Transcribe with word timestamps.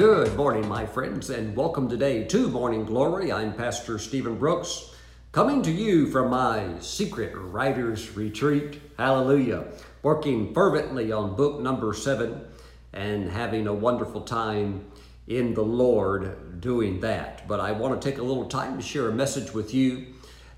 Good 0.00 0.34
morning, 0.34 0.66
my 0.66 0.86
friends, 0.86 1.28
and 1.28 1.54
welcome 1.54 1.86
today 1.86 2.24
to 2.24 2.48
Morning 2.48 2.86
Glory. 2.86 3.30
I'm 3.30 3.52
Pastor 3.52 3.98
Steven 3.98 4.38
Brooks, 4.38 4.94
coming 5.30 5.60
to 5.60 5.70
you 5.70 6.10
from 6.10 6.30
my 6.30 6.78
secret 6.78 7.34
writer's 7.36 8.16
retreat. 8.16 8.80
Hallelujah. 8.96 9.66
Working 10.02 10.54
fervently 10.54 11.12
on 11.12 11.36
book 11.36 11.60
number 11.60 11.92
seven 11.92 12.46
and 12.94 13.28
having 13.28 13.66
a 13.66 13.74
wonderful 13.74 14.22
time 14.22 14.86
in 15.28 15.52
the 15.52 15.64
Lord 15.64 16.62
doing 16.62 17.00
that. 17.00 17.46
But 17.46 17.60
I 17.60 17.72
want 17.72 18.00
to 18.00 18.10
take 18.10 18.18
a 18.18 18.24
little 18.24 18.46
time 18.46 18.78
to 18.78 18.82
share 18.82 19.10
a 19.10 19.14
message 19.14 19.52
with 19.52 19.74
you 19.74 20.06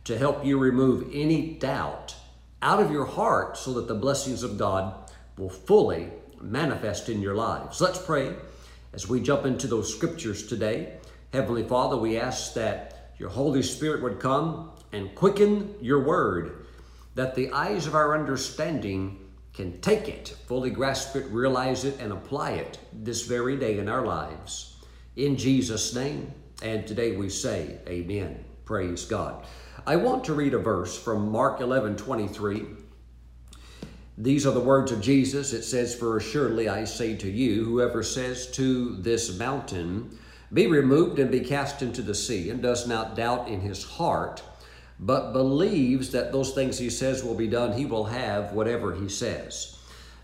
to 0.04 0.16
help 0.16 0.45
you 0.45 0.56
remove 0.56 1.10
any 1.12 1.54
doubt 1.54 2.14
out 2.62 2.80
of 2.80 2.92
your 2.92 3.06
heart 3.06 3.56
so 3.56 3.72
that 3.72 3.88
the 3.88 3.95
blessings 3.96 4.45
of 4.45 4.56
God 4.56 5.10
will 5.36 5.50
fully 5.50 6.10
manifest 6.40 7.09
in 7.09 7.20
your 7.20 7.34
lives. 7.34 7.80
Let's 7.80 7.98
pray 7.98 8.36
as 8.92 9.09
we 9.09 9.20
jump 9.20 9.46
into 9.46 9.66
those 9.66 9.92
scriptures 9.92 10.46
today. 10.46 10.98
Heavenly 11.33 11.64
Father, 11.64 11.96
we 11.96 12.19
ask 12.19 12.55
that 12.55 13.12
your 13.19 13.30
Holy 13.30 13.62
Spirit 13.62 14.02
would 14.02 14.20
come 14.20 14.70
and 14.92 15.14
quicken 15.14 15.74
your 15.80 16.05
word, 16.05 16.66
that 17.14 17.34
the 17.34 17.50
eyes 17.52 17.86
of 17.86 17.95
our 17.95 18.19
understanding 18.19 19.19
can 19.52 19.80
take 19.80 20.09
it, 20.09 20.34
fully 20.47 20.70
grasp 20.70 21.16
it, 21.16 21.27
realize 21.27 21.84
it, 21.84 22.00
and 22.00 22.12
apply 22.12 22.52
it 22.52 22.78
this 22.92 23.27
very 23.27 23.56
day 23.56 23.78
in 23.78 23.88
our 23.88 24.05
lives. 24.05 24.77
In 25.16 25.36
Jesus' 25.36 25.95
name, 25.95 26.33
and 26.62 26.86
today 26.86 27.16
we 27.16 27.28
say, 27.28 27.78
Amen. 27.86 28.45
Praise 28.64 29.05
God. 29.05 29.44
I 29.86 29.97
want 29.97 30.25
to 30.25 30.34
read 30.34 30.55
a 30.55 30.59
verse 30.59 30.97
from 30.98 31.31
Mark 31.31 31.61
11 31.61 31.97
23. 31.97 32.62
These 34.18 34.46
are 34.46 34.52
the 34.52 34.60
words 34.60 34.92
of 34.92 35.00
Jesus. 35.00 35.52
It 35.52 35.62
says, 35.62 35.94
For 35.94 36.16
assuredly 36.16 36.68
I 36.68 36.84
say 36.84 37.16
to 37.16 37.30
you, 37.30 37.64
whoever 37.64 38.02
says 38.02 38.46
to 38.52 38.96
this 38.96 39.38
mountain, 39.38 40.19
Be 40.52 40.66
removed 40.66 41.19
and 41.19 41.30
be 41.30 41.41
cast 41.41 41.80
into 41.80 42.02
the 42.02 42.14
sea, 42.14 42.50
and 42.50 42.60
does 42.60 42.86
not 42.86 43.16
doubt 43.16 43.48
in 43.48 43.60
his 43.60 43.84
heart, 43.84 44.42
but 45.00 45.32
believes 45.32 46.10
that 46.10 46.30
those 46.30 46.52
things 46.52 46.78
he 46.78 46.91
says 46.91 47.24
will 47.24 47.34
be 47.34 47.48
done, 47.48 47.72
he 47.72 47.86
will 47.86 48.04
have 48.04 48.52
whatever 48.52 48.94
he 48.94 49.08
says. 49.08 49.78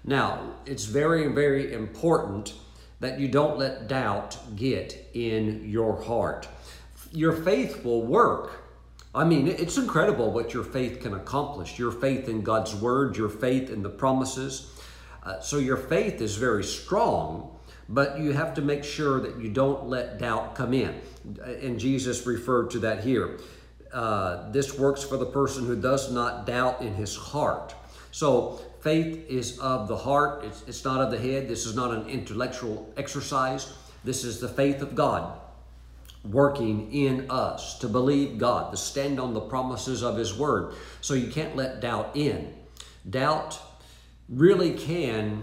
Now, 0.05 0.55
it's 0.67 0.85
very, 0.85 1.29
very 1.29 1.73
important 1.73 2.53
that 3.01 3.19
you 3.19 3.29
don't 3.29 3.59
let 3.59 3.89
doubt 3.89 4.39
get 4.55 5.11
in 5.15 5.69
your 5.69 6.03
heart. 6.03 6.47
Your 7.13 7.33
faith 7.33 7.85
will 7.85 8.03
work 8.03 8.68
I 9.19 9.25
mean, 9.25 9.49
it's 9.49 9.77
incredible 9.77 10.31
what 10.31 10.55
your 10.55 10.63
faith 10.63 11.01
can 11.01 11.13
accomplish. 11.13 11.77
Your 11.77 11.91
faith 11.91 12.29
in 12.29 12.43
God's 12.43 12.73
word, 12.73 13.17
your 13.17 13.29
faith 13.29 13.69
in 13.69 13.83
the 13.83 13.89
promises. 13.89 14.73
Uh, 15.25 15.41
so 15.41 15.59
your 15.59 15.77
faith 15.77 16.21
is 16.21 16.37
very 16.37 16.63
strong, 16.63 17.59
but 17.89 18.21
you 18.21 18.33
have 18.33 18.55
to 18.55 18.63
make 18.63 18.85
sure 18.85 19.19
that 19.19 19.41
you 19.41 19.49
don't 19.49 19.89
let 19.89 20.21
doubt 20.21 20.55
come 20.55 20.73
in. 20.73 21.01
And 21.61 21.81
Jesus 21.81 22.29
referred 22.29 22.71
to 22.71 22.79
that 22.79 23.03
here. 23.03 23.41
Uh, 23.93 24.53
this 24.53 24.79
works 24.79 25.03
for 25.03 25.17
the 25.17 25.27
person 25.27 25.67
who 25.67 25.75
does 25.75 26.13
not 26.13 26.47
doubt 26.47 26.81
in 26.81 26.95
his 26.95 27.17
heart. 27.17 27.75
So 28.13 28.61
faith 28.83 29.29
is 29.29 29.59
of 29.59 29.89
the 29.89 29.97
heart, 29.97 30.45
it's, 30.45 30.63
it's 30.69 30.85
not 30.85 31.01
of 31.01 31.11
the 31.11 31.19
head. 31.19 31.49
This 31.49 31.67
is 31.67 31.75
not 31.75 31.91
an 31.91 32.09
intellectual 32.09 32.89
exercise. 32.97 33.73
This 34.05 34.23
is 34.23 34.39
the 34.39 34.49
faith 34.49 34.81
of 34.81 34.95
God 34.95 35.41
working 36.25 36.93
in 36.93 37.31
us 37.31 37.79
to 37.79 37.89
believe 37.89 38.39
God, 38.39 38.71
to 38.71 38.77
stand 38.77 39.21
on 39.21 39.35
the 39.35 39.41
promises 39.41 40.03
of 40.03 40.17
His 40.17 40.37
Word. 40.37 40.75
So 41.01 41.15
you 41.15 41.31
can't 41.31 41.57
let 41.57 41.81
doubt 41.81 42.17
in. 42.17 42.55
Doubt 43.09 43.61
really 44.29 44.75
can 44.75 45.43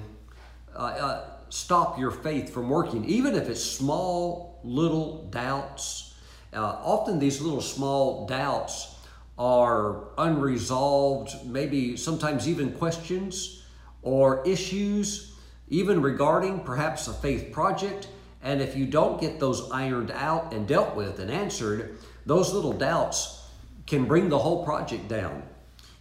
uh, 0.76 0.80
uh, 0.80 1.30
stop 1.50 1.98
your 1.98 2.12
faith 2.12 2.54
from 2.54 2.70
working, 2.70 3.06
even 3.06 3.36
if 3.36 3.50
it's 3.50 3.64
small, 3.64 4.60
little 4.64 5.28
doubts. 5.30 6.14
Uh, 6.54 6.60
often 6.60 7.20
these 7.20 7.42
little 7.42 7.62
small 7.62 8.26
doubts 8.28 8.96
are 9.38 10.10
unresolved, 10.18 11.46
maybe 11.46 11.98
sometimes 11.98 12.48
even 12.48 12.72
questions 12.74 13.64
or 14.02 14.46
issues, 14.48 15.34
even 15.68 16.02
regarding 16.02 16.60
perhaps 16.60 17.08
a 17.08 17.14
faith 17.14 17.52
project 17.52 18.08
and 18.46 18.62
if 18.62 18.78
you 18.78 18.86
don't 18.86 19.20
get 19.20 19.40
those 19.40 19.72
ironed 19.72 20.12
out 20.12 20.54
and 20.54 20.68
dealt 20.68 20.96
with 20.96 21.20
and 21.20 21.32
answered, 21.32 21.98
those 22.28 22.54
little 22.54 22.74
doubts 22.74 23.44
can 23.88 24.06
bring 24.06 24.30
the 24.30 24.38
whole 24.38 24.64
project 24.64 25.08
down. 25.08 25.42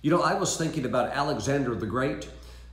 You 0.02 0.10
know, 0.10 0.20
I 0.20 0.34
was 0.34 0.58
thinking 0.58 0.84
about 0.84 1.10
Alexander 1.12 1.74
the 1.74 1.86
Great, 1.86 2.28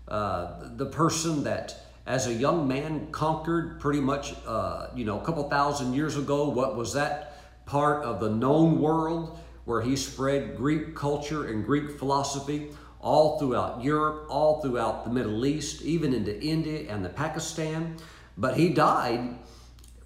uh, 0.09 0.55
the 0.75 0.87
person 0.87 1.45
that 1.45 1.85
as 2.05 2.27
a 2.27 2.33
young 2.33 2.67
man 2.67 3.07
conquered 3.13 3.79
pretty 3.79 4.01
much, 4.01 4.33
uh, 4.45 4.87
you 4.93 5.05
know, 5.05 5.21
a 5.21 5.23
couple 5.23 5.49
thousand 5.49 5.93
years 5.93 6.17
ago. 6.17 6.49
What 6.49 6.75
was 6.75 6.91
that 6.93 7.37
part 7.65 8.03
of 8.03 8.19
the 8.19 8.29
known 8.29 8.81
world 8.81 9.39
where 9.63 9.81
he 9.81 9.95
spread 9.95 10.57
Greek 10.57 10.95
culture 10.95 11.47
and 11.47 11.65
Greek 11.65 11.97
philosophy 11.97 12.71
all 12.99 13.39
throughout 13.39 13.81
Europe, 13.81 14.25
all 14.29 14.61
throughout 14.61 15.05
the 15.05 15.11
Middle 15.11 15.45
East, 15.45 15.81
even 15.81 16.13
into 16.13 16.37
India 16.43 16.91
and 16.91 17.05
the 17.05 17.09
Pakistan. 17.09 17.95
But 18.37 18.57
he 18.57 18.73
died 18.73 19.37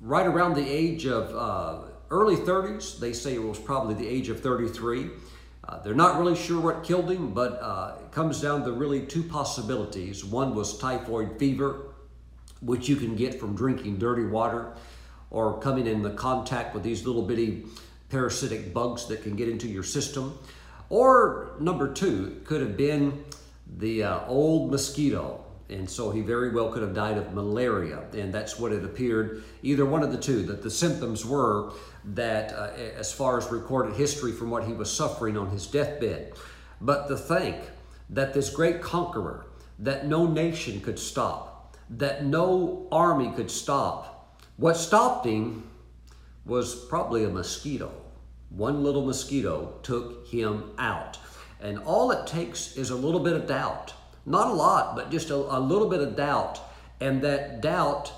right 0.06 0.28
around 0.28 0.54
the 0.54 0.70
age 0.70 1.08
of 1.08 1.36
uh, 1.36 1.88
early 2.12 2.36
30s. 2.36 3.00
They 3.00 3.12
say 3.12 3.34
it 3.34 3.44
was 3.44 3.58
probably 3.58 3.96
the 3.96 4.08
age 4.08 4.30
of 4.30 4.40
33. 4.40 5.10
Uh, 5.68 5.80
they're 5.82 5.96
not 5.96 6.20
really 6.20 6.36
sure 6.36 6.62
what 6.62 6.84
killed 6.84 7.10
him, 7.10 7.34
but 7.34 7.54
uh, 7.54 7.96
it 8.00 8.12
comes 8.12 8.40
down 8.40 8.64
to 8.64 8.72
really 8.72 9.02
two 9.02 9.24
possibilities. 9.24 10.24
One 10.24 10.54
was 10.54 10.78
typhoid 10.78 11.40
fever, 11.40 11.88
which 12.62 12.88
you 12.88 12.98
can 12.98 13.16
get 13.16 13.40
from 13.40 13.56
drinking 13.56 13.98
dirty 13.98 14.26
water 14.26 14.74
or 15.32 15.60
coming 15.60 15.88
in 15.88 16.04
the 16.04 16.12
contact 16.12 16.76
with 16.76 16.84
these 16.84 17.04
little 17.08 17.24
bitty 17.24 17.66
parasitic 18.10 18.76
bugs 18.76 19.08
that 19.08 19.24
can 19.24 19.36
get 19.36 19.50
into 19.50 19.68
your 19.68 19.82
system. 19.82 20.38
Or 20.90 21.56
number 21.60 21.92
two, 21.92 22.42
could 22.46 22.62
have 22.62 22.78
been 22.78 23.26
the 23.78 24.04
uh, 24.04 24.28
old 24.28 24.70
mosquito 24.70 25.45
and 25.70 25.90
so 25.90 26.12
he 26.12 26.22
very 26.22 26.52
well 26.52 26.72
could 26.72 26.84
have 26.84 26.94
died 26.94 27.18
of 27.18 27.34
malaria. 27.34 28.04
And 28.14 28.34
that's 28.34 28.60
what 28.60 28.72
it 28.72 28.84
appeared, 28.84 29.44
either 29.64 29.86
one 29.86 30.04
of 30.04 30.12
the 30.12 30.18
two, 30.18 30.44
that 30.44 30.62
the 30.62 30.70
symptoms 30.70 31.26
were 31.26 31.74
that, 32.04 32.54
uh, 32.54 32.72
as 32.98 33.12
far 33.12 33.38
as 33.38 33.52
recorded 33.52 33.96
history 33.96 34.32
from 34.32 34.52
what 34.52 34.66
he 34.66 34.74
was 34.74 34.92
suffering 34.92 35.38
on 35.38 35.50
his 35.50 35.66
deathbed. 35.66 36.34
But 36.82 37.08
to 37.08 37.18
think 37.18 37.58
that 38.12 38.34
this 38.34 38.50
great 38.50 38.82
conqueror, 38.82 39.48
that 39.80 40.06
no 40.06 40.28
nation 40.28 40.82
could 40.82 41.00
stop, 41.00 41.76
that 41.90 42.26
no 42.26 42.88
army 42.92 43.32
could 43.36 43.50
stop, 43.50 44.40
what 44.58 44.78
stopped 44.78 45.26
him 45.26 45.70
was 46.46 46.76
probably 46.86 47.24
a 47.24 47.30
mosquito. 47.30 47.92
One 48.50 48.84
little 48.84 49.06
mosquito 49.06 49.80
took 49.82 50.28
him 50.28 50.72
out. 50.78 51.18
And 51.60 51.80
all 51.80 52.12
it 52.12 52.28
takes 52.28 52.78
is 52.78 52.92
a 52.92 52.96
little 52.96 53.20
bit 53.20 53.34
of 53.34 53.48
doubt 53.48 53.94
not 54.26 54.48
a 54.48 54.54
lot, 54.54 54.96
but 54.96 55.12
just 55.12 55.30
a, 55.30 55.36
a 55.36 55.60
little 55.60 55.90
bit 55.90 56.02
of 56.02 56.16
doubt. 56.16 56.60
And 57.00 57.22
that 57.22 57.62
doubt 57.62 58.12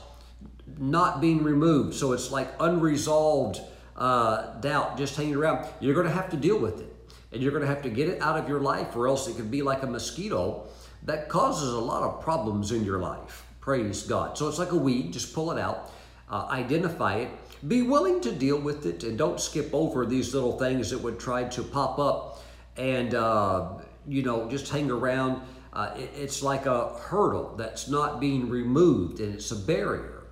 not 0.78 1.22
being 1.22 1.44
removed. 1.44 1.96
So 1.96 2.14
it's 2.14 2.32
like 2.32 2.50
unresolved 2.60 3.60
uh, 3.96 4.60
doubt 4.60 4.98
just 4.98 5.16
hanging 5.16 5.36
around. 5.36 5.68
You're 5.80 5.96
going 5.96 6.08
to 6.08 6.14
have 6.14 6.30
to 6.30 6.38
deal 6.38 6.60
with 6.60 6.80
it. 6.80 6.94
And 7.32 7.42
you're 7.42 7.52
going 7.52 7.64
to 7.64 7.68
have 7.68 7.82
to 7.84 7.90
get 7.90 8.08
it 8.08 8.22
out 8.22 8.38
of 8.38 8.48
your 8.48 8.62
life, 8.62 8.96
or 8.96 9.08
else 9.08 9.28
it 9.28 9.36
could 9.36 9.52
be 9.52 9.62
like 9.62 9.84
a 9.84 9.88
mosquito 9.88 10.68
that 11.04 11.28
causes 11.28 11.74
a 11.74 11.80
lot 11.80 12.04
of 12.04 12.22
problems 12.22 12.72
in 12.72 12.86
your 12.86 13.00
life. 13.00 13.46
Praise 13.60 14.04
God. 14.04 14.38
So 14.38 14.48
it's 14.48 14.60
like 14.60 14.72
a 14.72 14.78
weed, 14.78 15.12
just 15.12 15.34
pull 15.34 15.52
it 15.52 15.60
out, 15.60 15.92
uh, 16.30 16.48
identify 16.50 17.18
it, 17.18 17.30
be 17.68 17.82
willing 17.82 18.22
to 18.22 18.32
deal 18.32 18.60
with 18.60 18.86
it, 18.86 19.04
and 19.04 19.18
don't 19.18 19.42
skip 19.42 19.70
over 19.74 20.06
these 20.06 20.34
little 20.34 20.58
things 20.58 20.90
that 20.92 21.00
would 21.00 21.20
try 21.20 21.44
to 21.46 21.64
pop 21.64 22.00
up 22.00 22.42
and, 22.78 23.14
uh, 23.14 23.74
you 24.08 24.24
know, 24.24 24.50
just 24.50 24.70
hang 24.70 24.90
around 24.90 25.42
uh, 25.78 25.94
it, 25.96 26.10
it's 26.16 26.42
like 26.42 26.66
a 26.66 26.90
hurdle 27.02 27.56
that's 27.56 27.88
not 27.88 28.20
being 28.20 28.50
removed 28.50 29.20
and 29.20 29.36
it's 29.36 29.52
a 29.52 29.56
barrier. 29.56 30.24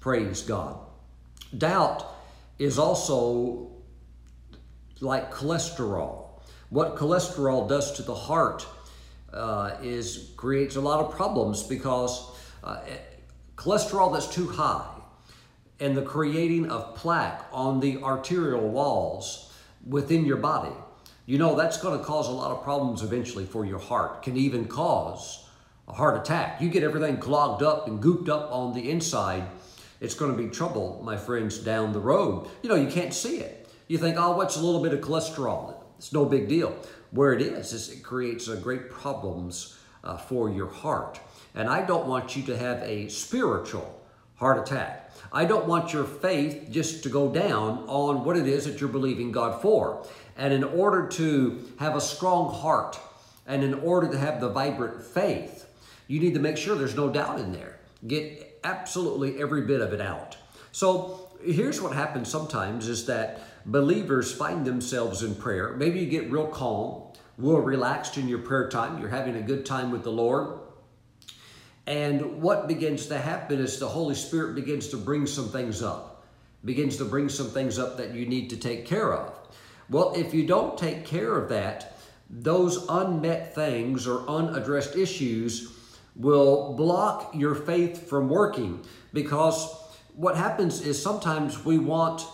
Praise 0.00 0.42
God. 0.42 0.76
Doubt 1.56 2.04
is 2.58 2.80
also 2.80 3.70
like 5.00 5.32
cholesterol. 5.32 6.26
What 6.70 6.96
cholesterol 6.96 7.68
does 7.68 7.92
to 7.92 8.02
the 8.02 8.14
heart 8.14 8.66
uh, 9.32 9.76
is 9.84 10.32
creates 10.36 10.74
a 10.74 10.80
lot 10.80 10.98
of 10.98 11.14
problems 11.14 11.62
because 11.62 12.36
uh, 12.64 12.80
cholesterol 13.54 14.12
that's 14.12 14.26
too 14.26 14.48
high 14.48 14.88
and 15.78 15.96
the 15.96 16.02
creating 16.02 16.68
of 16.70 16.96
plaque 16.96 17.46
on 17.52 17.78
the 17.78 18.02
arterial 18.02 18.68
walls 18.68 19.54
within 19.86 20.24
your 20.24 20.38
body 20.38 20.74
you 21.28 21.36
know 21.36 21.54
that's 21.54 21.76
going 21.76 21.98
to 21.98 22.02
cause 22.02 22.26
a 22.26 22.32
lot 22.32 22.50
of 22.50 22.64
problems 22.64 23.02
eventually 23.02 23.44
for 23.44 23.66
your 23.66 23.78
heart, 23.78 24.22
can 24.22 24.34
even 24.38 24.64
cause 24.64 25.44
a 25.86 25.92
heart 25.92 26.16
attack. 26.16 26.58
You 26.58 26.70
get 26.70 26.82
everything 26.82 27.18
clogged 27.18 27.62
up 27.62 27.86
and 27.86 28.02
gooped 28.02 28.30
up 28.30 28.50
on 28.50 28.72
the 28.72 28.90
inside, 28.90 29.46
it's 30.00 30.14
going 30.14 30.34
to 30.34 30.42
be 30.42 30.48
trouble, 30.48 31.02
my 31.04 31.18
friends, 31.18 31.58
down 31.58 31.92
the 31.92 32.00
road. 32.00 32.48
You 32.62 32.70
know, 32.70 32.76
you 32.76 32.88
can't 32.88 33.12
see 33.12 33.40
it. 33.40 33.68
You 33.88 33.98
think, 33.98 34.16
oh, 34.18 34.38
what's 34.38 34.56
a 34.56 34.62
little 34.62 34.82
bit 34.82 34.94
of 34.94 35.00
cholesterol? 35.00 35.74
It's 35.98 36.14
no 36.14 36.24
big 36.24 36.48
deal. 36.48 36.74
Where 37.10 37.34
it 37.34 37.42
is, 37.42 37.74
is 37.74 37.90
it 37.90 38.02
creates 38.02 38.48
uh, 38.48 38.56
great 38.56 38.88
problems 38.88 39.78
uh, 40.04 40.16
for 40.16 40.48
your 40.48 40.68
heart. 40.68 41.20
And 41.54 41.68
I 41.68 41.82
don't 41.84 42.06
want 42.06 42.36
you 42.36 42.42
to 42.44 42.56
have 42.56 42.82
a 42.82 43.08
spiritual 43.08 44.00
heart 44.36 44.66
attack. 44.66 45.10
I 45.32 45.44
don't 45.44 45.66
want 45.66 45.92
your 45.92 46.04
faith 46.04 46.68
just 46.70 47.02
to 47.02 47.08
go 47.08 47.30
down 47.30 47.84
on 47.86 48.24
what 48.24 48.36
it 48.36 48.46
is 48.46 48.64
that 48.64 48.80
you're 48.80 48.88
believing 48.88 49.32
God 49.32 49.60
for. 49.60 50.06
And 50.38 50.54
in 50.54 50.64
order 50.64 51.08
to 51.08 51.68
have 51.78 51.96
a 51.96 52.00
strong 52.00 52.54
heart 52.54 52.98
and 53.46 53.62
in 53.64 53.74
order 53.74 54.10
to 54.10 54.16
have 54.16 54.40
the 54.40 54.48
vibrant 54.48 55.02
faith, 55.02 55.66
you 56.06 56.20
need 56.20 56.34
to 56.34 56.40
make 56.40 56.56
sure 56.56 56.76
there's 56.76 56.96
no 56.96 57.10
doubt 57.10 57.40
in 57.40 57.52
there. 57.52 57.78
Get 58.06 58.60
absolutely 58.62 59.42
every 59.42 59.62
bit 59.62 59.80
of 59.80 59.92
it 59.92 60.00
out. 60.00 60.36
So 60.70 61.28
here's 61.44 61.82
what 61.82 61.92
happens 61.92 62.28
sometimes 62.28 62.88
is 62.88 63.06
that 63.06 63.40
believers 63.66 64.32
find 64.32 64.64
themselves 64.64 65.22
in 65.22 65.34
prayer. 65.34 65.74
Maybe 65.74 65.98
you 65.98 66.06
get 66.06 66.30
real 66.30 66.46
calm, 66.46 67.02
real 67.36 67.58
relaxed 67.58 68.16
in 68.16 68.28
your 68.28 68.38
prayer 68.38 68.68
time. 68.68 69.00
You're 69.00 69.08
having 69.08 69.36
a 69.36 69.42
good 69.42 69.66
time 69.66 69.90
with 69.90 70.04
the 70.04 70.12
Lord. 70.12 70.60
And 71.86 72.42
what 72.42 72.68
begins 72.68 73.06
to 73.06 73.18
happen 73.18 73.58
is 73.58 73.78
the 73.78 73.88
Holy 73.88 74.14
Spirit 74.14 74.54
begins 74.54 74.88
to 74.88 74.96
bring 74.96 75.26
some 75.26 75.48
things 75.48 75.82
up, 75.82 76.26
begins 76.64 76.98
to 76.98 77.04
bring 77.04 77.28
some 77.28 77.48
things 77.48 77.78
up 77.78 77.96
that 77.96 78.14
you 78.14 78.26
need 78.26 78.50
to 78.50 78.56
take 78.56 78.86
care 78.86 79.14
of. 79.14 79.37
Well, 79.90 80.12
if 80.14 80.34
you 80.34 80.46
don't 80.46 80.76
take 80.76 81.06
care 81.06 81.36
of 81.36 81.48
that, 81.48 81.96
those 82.28 82.86
unmet 82.88 83.54
things 83.54 84.06
or 84.06 84.28
unaddressed 84.28 84.96
issues 84.96 85.72
will 86.14 86.74
block 86.74 87.30
your 87.34 87.54
faith 87.54 88.08
from 88.08 88.28
working 88.28 88.84
because 89.12 89.74
what 90.14 90.36
happens 90.36 90.82
is 90.82 91.00
sometimes 91.00 91.64
we 91.64 91.78
want 91.78 92.26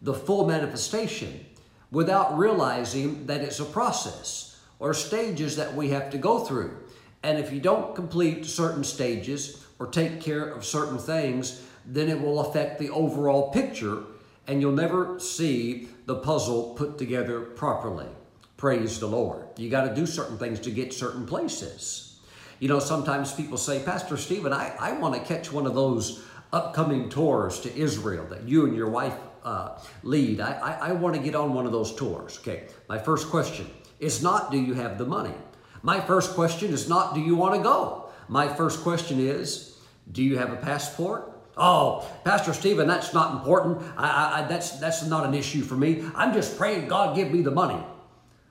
the 0.00 0.14
full 0.14 0.46
manifestation 0.46 1.44
without 1.90 2.38
realizing 2.38 3.26
that 3.26 3.42
it's 3.42 3.60
a 3.60 3.64
process 3.64 4.60
or 4.78 4.94
stages 4.94 5.56
that 5.56 5.74
we 5.74 5.90
have 5.90 6.08
to 6.10 6.18
go 6.18 6.38
through. 6.38 6.74
And 7.22 7.38
if 7.38 7.52
you 7.52 7.60
don't 7.60 7.94
complete 7.94 8.46
certain 8.46 8.84
stages 8.84 9.64
or 9.78 9.86
take 9.86 10.20
care 10.20 10.44
of 10.44 10.64
certain 10.64 10.98
things, 10.98 11.62
then 11.84 12.08
it 12.08 12.20
will 12.20 12.40
affect 12.40 12.78
the 12.78 12.90
overall 12.90 13.50
picture 13.50 14.04
and 14.46 14.60
you'll 14.60 14.72
never 14.72 15.20
see 15.20 15.88
the 16.06 16.16
puzzle 16.16 16.74
put 16.74 16.98
together 16.98 17.40
properly. 17.40 18.08
Praise 18.56 19.00
the 19.00 19.06
Lord. 19.06 19.46
You 19.56 19.70
got 19.70 19.88
to 19.88 19.94
do 19.94 20.06
certain 20.06 20.38
things 20.38 20.60
to 20.60 20.70
get 20.70 20.92
certain 20.92 21.26
places. 21.26 22.20
You 22.60 22.68
know, 22.68 22.78
sometimes 22.78 23.32
people 23.32 23.58
say, 23.58 23.82
Pastor 23.82 24.16
Steven, 24.16 24.52
I, 24.52 24.74
I 24.78 24.92
want 24.92 25.14
to 25.14 25.20
catch 25.20 25.50
one 25.52 25.66
of 25.66 25.74
those 25.74 26.24
upcoming 26.52 27.08
tours 27.08 27.60
to 27.60 27.76
Israel 27.76 28.26
that 28.26 28.46
you 28.48 28.66
and 28.66 28.76
your 28.76 28.88
wife 28.88 29.14
uh, 29.42 29.78
lead. 30.02 30.40
I, 30.40 30.52
I, 30.52 30.88
I 30.88 30.92
want 30.92 31.16
to 31.16 31.22
get 31.22 31.34
on 31.34 31.54
one 31.54 31.66
of 31.66 31.72
those 31.72 31.94
tours. 31.94 32.38
Okay, 32.40 32.68
my 32.88 32.98
first 32.98 33.30
question 33.30 33.68
is 33.98 34.22
not, 34.22 34.50
do 34.52 34.60
you 34.60 34.74
have 34.74 34.98
the 34.98 35.06
money? 35.06 35.34
My 35.82 36.00
first 36.00 36.34
question 36.34 36.72
is 36.72 36.88
not, 36.88 37.14
do 37.14 37.20
you 37.20 37.34
want 37.34 37.56
to 37.56 37.62
go? 37.62 38.10
My 38.28 38.46
first 38.46 38.82
question 38.82 39.18
is, 39.18 39.76
do 40.12 40.22
you 40.22 40.38
have 40.38 40.52
a 40.52 40.56
passport? 40.56 41.31
Oh, 41.56 42.08
Pastor 42.24 42.54
Steven, 42.54 42.86
that's 42.86 43.12
not 43.12 43.32
important. 43.32 43.82
I, 43.96 44.40
I, 44.40 44.46
that's, 44.48 44.78
that's 44.78 45.04
not 45.06 45.26
an 45.26 45.34
issue 45.34 45.62
for 45.62 45.76
me. 45.76 46.04
I'm 46.14 46.32
just 46.32 46.56
praying 46.56 46.88
God 46.88 47.14
give 47.14 47.30
me 47.30 47.42
the 47.42 47.50
money. 47.50 47.82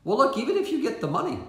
Well, 0.03 0.18
look, 0.18 0.38
even 0.38 0.57
if 0.57 0.71
you 0.71 0.81
get 0.81 1.01
the 1.01 1.07
money, 1.07 1.39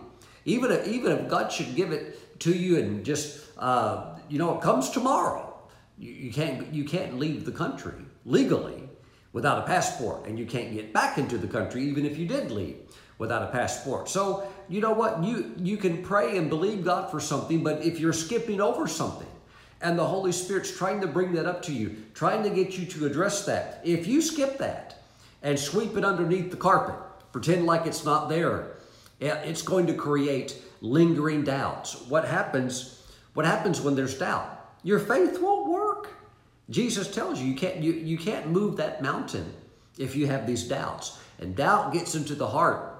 even 0.44 0.70
if, 0.70 0.86
even 0.86 1.12
if 1.12 1.28
God 1.28 1.52
should 1.52 1.74
give 1.74 1.92
it 1.92 2.40
to 2.40 2.52
you 2.52 2.78
and 2.78 3.04
just, 3.04 3.50
uh, 3.58 4.18
you 4.28 4.38
know, 4.38 4.56
it 4.56 4.62
comes 4.62 4.90
tomorrow, 4.90 5.54
you, 5.98 6.10
you, 6.10 6.32
can't, 6.32 6.72
you 6.72 6.84
can't 6.84 7.18
leave 7.18 7.44
the 7.44 7.52
country 7.52 7.94
legally 8.24 8.88
without 9.32 9.58
a 9.58 9.62
passport, 9.62 10.26
and 10.26 10.38
you 10.38 10.44
can't 10.44 10.72
get 10.74 10.92
back 10.92 11.16
into 11.16 11.38
the 11.38 11.46
country 11.46 11.82
even 11.82 12.04
if 12.04 12.18
you 12.18 12.26
did 12.26 12.50
leave 12.50 12.76
without 13.18 13.42
a 13.42 13.46
passport. 13.46 14.08
So, 14.08 14.46
you 14.68 14.80
know 14.80 14.92
what? 14.92 15.22
You, 15.22 15.54
you 15.56 15.76
can 15.76 16.02
pray 16.02 16.36
and 16.36 16.50
believe 16.50 16.84
God 16.84 17.10
for 17.10 17.20
something, 17.20 17.62
but 17.62 17.82
if 17.82 17.98
you're 17.98 18.12
skipping 18.12 18.60
over 18.60 18.86
something, 18.86 19.28
and 19.82 19.98
the 19.98 20.06
Holy 20.06 20.32
Spirit's 20.32 20.76
trying 20.76 21.00
to 21.00 21.06
bring 21.06 21.32
that 21.32 21.46
up 21.46 21.62
to 21.62 21.72
you, 21.72 21.96
trying 22.14 22.42
to 22.44 22.50
get 22.50 22.78
you 22.78 22.86
to 22.86 23.06
address 23.06 23.44
that. 23.46 23.80
If 23.84 24.06
you 24.06 24.22
skip 24.22 24.58
that 24.58 25.02
and 25.42 25.58
sweep 25.58 25.96
it 25.96 26.04
underneath 26.04 26.50
the 26.50 26.56
carpet, 26.56 26.94
pretend 27.32 27.66
like 27.66 27.86
it's 27.86 28.04
not 28.04 28.28
there, 28.28 28.76
eh, 29.20 29.34
it's 29.44 29.62
going 29.62 29.86
to 29.88 29.94
create 29.94 30.62
lingering 30.80 31.42
doubts. 31.42 32.00
What 32.08 32.24
happens, 32.24 33.04
what 33.34 33.44
happens 33.44 33.80
when 33.80 33.96
there's 33.96 34.16
doubt? 34.16 34.76
Your 34.84 34.98
faith 34.98 35.40
won't 35.40 35.68
work. 35.68 36.08
Jesus 36.70 37.12
tells 37.12 37.40
you 37.40 37.48
you 37.48 37.56
can't, 37.56 37.78
you, 37.78 37.92
you 37.92 38.16
can't 38.16 38.48
move 38.48 38.76
that 38.76 39.02
mountain 39.02 39.52
if 39.98 40.14
you 40.14 40.26
have 40.26 40.46
these 40.46 40.64
doubts. 40.64 41.18
And 41.38 41.56
doubt 41.56 41.92
gets 41.92 42.14
into 42.14 42.34
the 42.34 42.46
heart. 42.46 42.94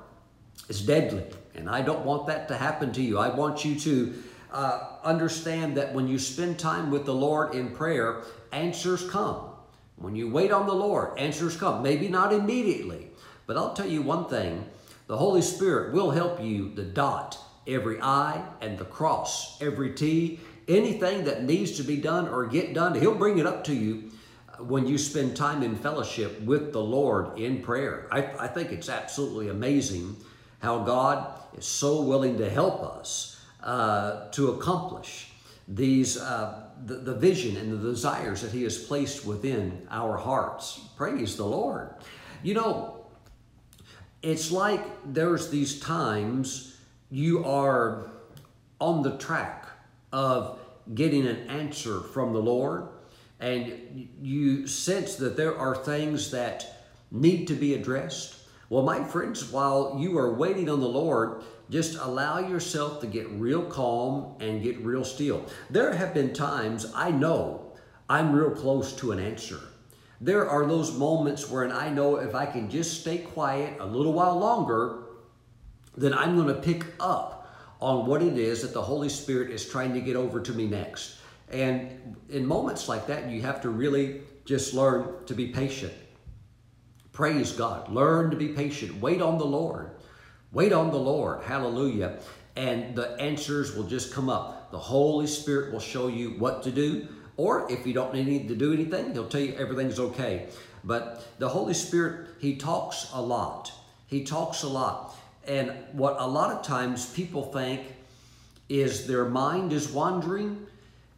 It's 0.69 0.81
deadly. 0.81 1.25
And 1.55 1.70
I 1.70 1.82
don't 1.82 2.05
want 2.05 2.26
that 2.26 2.49
to 2.49 2.56
happen 2.56 2.93
to 2.93 3.02
you. 3.02 3.19
I 3.19 3.28
want 3.28 3.64
you 3.64 3.78
to 3.81 4.14
uh, 4.52 4.96
understand 5.02 5.76
that 5.76 5.94
when 5.94 6.08
you 6.08 6.19
spend 6.19 6.58
time 6.58 6.90
with 6.90 7.04
the 7.06 7.14
Lord 7.14 7.54
in 7.54 7.70
prayer, 7.70 8.22
answers 8.52 9.08
come. 9.10 9.49
When 9.96 10.14
you 10.14 10.31
wait 10.31 10.52
on 10.52 10.66
the 10.66 10.75
Lord, 10.75 11.19
answers 11.19 11.56
come. 11.56 11.82
Maybe 11.82 12.08
not 12.08 12.32
immediately, 12.32 13.08
but 13.46 13.56
I'll 13.56 13.75
tell 13.75 13.88
you 13.88 14.02
one 14.02 14.26
thing 14.26 14.64
the 15.06 15.16
Holy 15.16 15.43
Spirit 15.43 15.93
will 15.93 16.10
help 16.10 16.43
you 16.43 16.75
the 16.75 16.84
dot 16.84 17.38
every 17.66 18.00
I 18.00 18.43
and 18.60 18.78
the 18.78 18.84
cross 18.84 19.60
every 19.60 19.94
T. 19.94 20.40
Anything 20.69 21.25
that 21.25 21.44
needs 21.44 21.72
to 21.78 21.82
be 21.82 21.96
done 21.96 22.28
or 22.28 22.46
get 22.46 22.72
done, 22.75 22.99
He'll 22.99 23.14
bring 23.14 23.38
it 23.38 23.46
up 23.46 23.64
to 23.64 23.75
you 23.75 24.10
when 24.58 24.87
you 24.87 24.99
spend 24.99 25.37
time 25.37 25.62
in 25.62 25.75
fellowship 25.75 26.40
with 26.43 26.72
the 26.72 26.82
Lord 26.82 27.38
in 27.38 27.62
prayer. 27.62 28.06
I, 28.10 28.22
I 28.38 28.46
think 28.49 28.70
it's 28.70 28.88
absolutely 28.88 29.49
amazing 29.49 30.16
how 30.60 30.81
God 30.81 31.38
is 31.56 31.64
so 31.64 32.02
willing 32.02 32.38
to 32.38 32.49
help 32.49 32.82
us 32.82 33.31
uh, 33.62 34.29
to 34.31 34.53
accomplish 34.53 35.32
these 35.69 36.19
uh, 36.19 36.64
the, 36.85 36.97
the 36.97 37.14
vision 37.14 37.56
and 37.56 37.73
the 37.73 37.91
desires 37.91 38.43
that 38.43 38.50
he 38.50 38.62
has 38.64 38.76
placed 38.76 39.25
within 39.25 39.87
our 39.91 40.17
hearts. 40.17 40.81
Praise 40.97 41.37
the 41.37 41.44
lord. 41.44 41.94
You 42.43 42.55
know 42.55 43.03
it's 44.23 44.53
like 44.53 44.85
there's 45.05 45.50
these 45.50 45.81
times 45.81 46.76
you 47.11 47.44
are 47.44 48.11
on 48.81 49.03
the 49.03 49.17
track 49.19 49.67
of 50.12 50.59
getting 50.94 51.26
an 51.26 51.49
answer 51.49 52.00
from 52.00 52.32
the 52.32 52.41
lord 52.41 52.88
and 53.41 54.09
you 54.20 54.67
sense 54.69 55.17
that 55.17 55.37
there 55.37 55.59
are 55.59 55.75
things 55.75 56.31
that 56.31 56.87
need 57.11 57.47
to 57.49 57.55
be 57.55 57.75
addressed. 57.75 58.37
Well 58.71 58.85
my 58.85 59.02
friends 59.02 59.50
while 59.50 59.97
you 59.99 60.16
are 60.19 60.35
waiting 60.35 60.71
on 60.71 60.81
the 60.81 60.88
lord 60.88 61.42
just 61.73 61.97
allow 61.97 62.38
yourself 62.38 63.00
to 63.00 63.07
get 63.07 63.29
real 63.31 63.62
calm 63.62 64.37
and 64.41 64.62
get 64.62 64.79
real 64.81 65.05
still. 65.05 65.47
There 65.71 65.95
have 65.95 66.12
been 66.12 66.35
times 66.35 66.93
I 66.95 67.11
know 67.11 67.73
I'm 68.11 68.33
real 68.33 68.50
close 68.50 68.93
to 68.97 69.11
an 69.11 69.19
answer. 69.19 69.59
There 70.21 70.47
are 70.49 70.67
those 70.67 70.93
moments 70.93 71.49
where 71.49 71.73
I 71.73 71.88
know 71.88 72.17
if 72.17 72.35
I 72.35 72.45
can 72.45 72.69
just 72.69 73.00
stay 73.00 73.19
quiet 73.19 73.81
a 73.81 73.87
little 73.87 74.12
while 74.12 74.38
longer, 74.38 74.99
then 75.97 76.12
I'm 76.12 76.37
going 76.37 76.49
to 76.49 76.61
pick 76.61 76.85
up 77.00 77.49
on 77.81 78.07
what 78.07 78.23
it 78.23 78.37
is 78.37 78.61
that 78.62 78.75
the 78.75 78.83
Holy 78.83 79.09
Spirit 79.09 79.50
is 79.50 79.67
trying 79.67 79.95
to 79.95 80.00
get 80.00 80.14
over 80.14 80.41
to 80.41 80.52
me 80.52 80.69
next. 80.69 81.17
And 81.50 82.17
in 82.29 82.45
moments 82.45 82.87
like 82.87 83.07
that, 83.07 83.31
you 83.31 83.41
have 83.43 83.62
to 83.62 83.71
really 83.71 84.21
just 84.45 84.75
learn 84.75 85.25
to 85.25 85.35
be 85.35 85.49
patient. 85.49 85.95
Praise 87.12 87.52
God. 87.52 87.91
Learn 87.91 88.31
to 88.31 88.37
be 88.37 88.49
patient. 88.49 89.00
Wait 89.00 89.23
on 89.23 89.38
the 89.38 89.47
Lord. 89.47 89.91
Wait 90.52 90.73
on 90.73 90.90
the 90.90 90.99
Lord. 90.99 91.42
Hallelujah. 91.42 92.18
And 92.56 92.94
the 92.94 93.18
answers 93.18 93.75
will 93.75 93.85
just 93.85 94.12
come 94.12 94.28
up. 94.28 94.71
The 94.71 94.78
Holy 94.78 95.26
Spirit 95.26 95.73
will 95.73 95.80
show 95.80 96.09
you 96.09 96.30
what 96.32 96.62
to 96.64 96.71
do. 96.71 97.09
Or 97.38 97.71
if 97.73 97.87
you 97.87 97.94
don't 97.94 98.14
need 98.14 98.49
to 98.49 98.54
do 98.54 98.75
anything, 98.75 99.14
He'll 99.14 99.28
tell 99.28 99.40
you 99.40 99.54
everything's 99.54 99.99
okay. 99.99 100.49
But 100.85 101.26
the 101.38 101.49
Holy 101.49 101.73
Spirit, 101.73 102.28
He 102.38 102.56
talks 102.56 103.09
a 103.14 103.23
lot. 103.23 103.73
He 104.06 104.25
talks 104.25 104.62
a 104.62 104.68
lot. 104.68 105.16
And 105.49 105.73
what 105.92 106.16
a 106.18 106.26
lot 106.26 106.54
of 106.54 106.62
times 106.62 107.06
people 107.06 107.44
think 107.44 107.80
is 108.68 109.06
their 109.06 109.25
mind 109.25 109.73
is 109.73 109.90
wandering. 109.90 110.66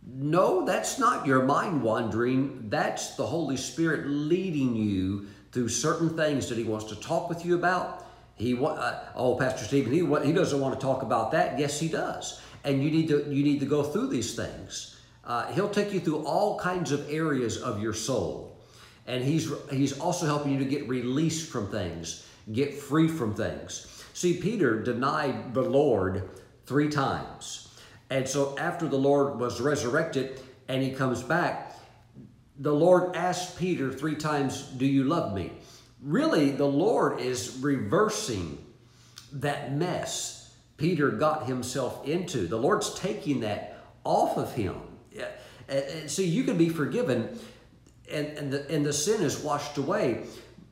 No, 0.07 0.65
that's 0.65 0.99
not 1.01 1.27
your 1.27 1.43
mind 1.43 1.83
wandering. 1.83 2.69
That's 2.69 3.17
the 3.17 3.27
Holy 3.27 3.57
Spirit 3.57 4.07
leading 4.07 4.77
you 4.77 5.27
through 5.51 5.71
certain 5.71 6.17
things 6.17 6.49
that 6.49 6.59
He 6.59 6.65
wants 6.65 6.85
to 6.87 6.97
talk 6.97 7.29
with 7.29 7.45
you 7.45 7.57
about 7.57 8.04
he 8.37 8.59
uh, 8.59 8.99
oh, 9.15 9.37
Pastor 9.37 9.65
Steven, 9.65 9.93
he 9.93 10.01
he 10.27 10.33
doesn't 10.33 10.61
want 10.61 10.79
to 10.79 10.85
talk 10.85 11.03
about 11.03 11.31
that. 11.33 11.59
Yes, 11.59 11.79
he 11.79 11.89
does. 11.89 12.41
And 12.65 12.83
you 12.83 12.91
need 12.91 13.09
to 13.09 13.25
you 13.31 13.45
need 13.45 13.61
to 13.61 13.67
go 13.67 13.83
through 13.83 14.09
these 14.09 14.35
things. 14.35 15.01
Uh, 15.25 15.47
he'll 15.53 15.71
take 15.71 15.93
you 15.93 16.01
through 16.01 16.25
all 16.27 16.59
kinds 16.59 16.93
of 16.93 17.09
areas 17.11 17.57
of 17.59 17.81
your 17.81 17.95
soul, 17.95 18.59
and 19.07 19.23
he's 19.23 19.53
he's 19.71 19.99
also 19.99 20.27
helping 20.27 20.53
you 20.53 20.59
to 20.59 20.65
get 20.65 20.89
released 20.89 21.51
from 21.51 21.71
things, 21.71 22.27
get 22.53 22.75
free 22.75 23.09
from 23.09 23.35
things. 23.35 24.05
See, 24.13 24.41
Peter 24.41 24.83
denied 24.83 25.55
the 25.55 25.63
Lord 25.63 26.29
three 26.67 26.89
times, 26.89 27.69
and 28.11 28.29
so 28.29 28.57
after 28.59 28.89
the 28.89 28.99
Lord 28.99 29.39
was 29.39 29.61
resurrected 29.61 30.41
and 30.67 30.83
he 30.83 30.93
comes 30.93 31.23
back, 31.23 31.77
the 32.59 32.73
Lord 32.73 33.15
asked 33.15 33.59
Peter 33.59 33.93
three 33.93 34.17
times, 34.17 34.63
"Do 34.63 34.87
you 34.87 35.05
love 35.05 35.35
me?" 35.35 35.53
Really 36.05 36.51
the 36.51 36.67
Lord 36.67 37.21
is 37.21 37.59
reversing 37.61 38.59
that 39.33 39.75
mess 39.75 40.55
Peter 40.77 41.11
got 41.11 41.47
himself 41.47 42.07
into. 42.07 42.47
The 42.47 42.59
Lord's 42.59 42.95
taking 42.95 43.41
that 43.41 43.79
off 44.05 44.37
of 44.37 44.53
him. 44.55 44.77
See, 46.07 46.27
you 46.27 46.45
can 46.45 46.59
be 46.59 46.69
forgiven 46.69 47.39
and 48.11 48.27
and 48.39 48.53
the 48.53 48.71
and 48.71 48.85
the 48.85 48.93
sin 48.93 49.23
is 49.23 49.39
washed 49.39 49.79
away. 49.79 50.25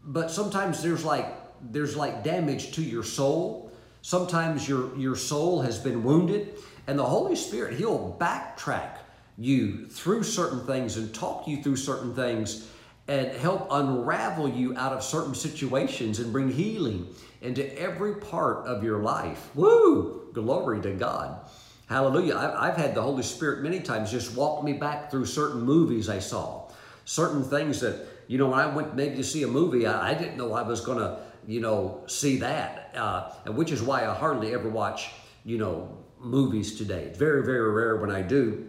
But 0.04 0.30
sometimes 0.30 0.82
there's 0.82 1.04
like 1.04 1.26
there's 1.70 1.96
like 1.96 2.22
damage 2.24 2.72
to 2.72 2.82
your 2.82 3.04
soul. 3.04 3.72
Sometimes 4.02 4.68
your 4.68 4.96
your 4.98 5.16
soul 5.16 5.62
has 5.62 5.78
been 5.78 6.02
wounded, 6.02 6.56
and 6.86 6.98
the 6.98 7.04
Holy 7.04 7.36
Spirit 7.36 7.78
He'll 7.78 8.16
backtrack 8.20 8.98
you 9.38 9.86
through 9.86 10.24
certain 10.24 10.66
things 10.66 10.96
and 10.96 11.14
talk 11.14 11.48
you 11.48 11.62
through 11.62 11.76
certain 11.76 12.14
things 12.14 12.68
and 13.08 13.32
help 13.32 13.66
unravel 13.70 14.48
you 14.48 14.76
out 14.76 14.92
of 14.92 15.02
certain 15.02 15.34
situations 15.34 16.18
and 16.20 16.32
bring 16.32 16.50
healing 16.50 17.08
into 17.40 17.78
every 17.78 18.14
part 18.14 18.66
of 18.66 18.84
your 18.84 19.02
life. 19.02 19.50
Woo! 19.54 20.30
Glory 20.32 20.80
to 20.82 20.92
God. 20.92 21.40
Hallelujah. 21.88 22.36
I've 22.58 22.76
had 22.76 22.94
the 22.94 23.02
Holy 23.02 23.22
Spirit 23.22 23.62
many 23.62 23.80
times 23.80 24.10
just 24.10 24.34
walk 24.36 24.64
me 24.64 24.72
back 24.72 25.10
through 25.10 25.26
certain 25.26 25.62
movies 25.62 26.08
I 26.08 26.20
saw, 26.20 26.70
certain 27.04 27.42
things 27.42 27.80
that, 27.80 28.06
you 28.28 28.38
know, 28.38 28.48
when 28.48 28.58
I 28.60 28.66
went 28.66 28.94
maybe 28.94 29.16
to 29.16 29.24
see 29.24 29.42
a 29.42 29.48
movie, 29.48 29.86
I, 29.86 30.14
didn't 30.14 30.38
know 30.38 30.54
I 30.54 30.62
was 30.62 30.80
going 30.80 30.98
to, 30.98 31.18
you 31.46 31.60
know, 31.60 32.02
see 32.06 32.38
that, 32.38 32.94
uh, 32.96 33.32
and 33.44 33.56
which 33.56 33.72
is 33.72 33.82
why 33.82 34.06
I 34.06 34.14
hardly 34.14 34.54
ever 34.54 34.70
watch, 34.70 35.10
you 35.44 35.58
know, 35.58 35.98
movies 36.18 36.78
today. 36.78 37.02
It's 37.02 37.18
very, 37.18 37.44
very 37.44 37.70
rare 37.70 37.96
when 37.96 38.10
I 38.10 38.22
do. 38.22 38.68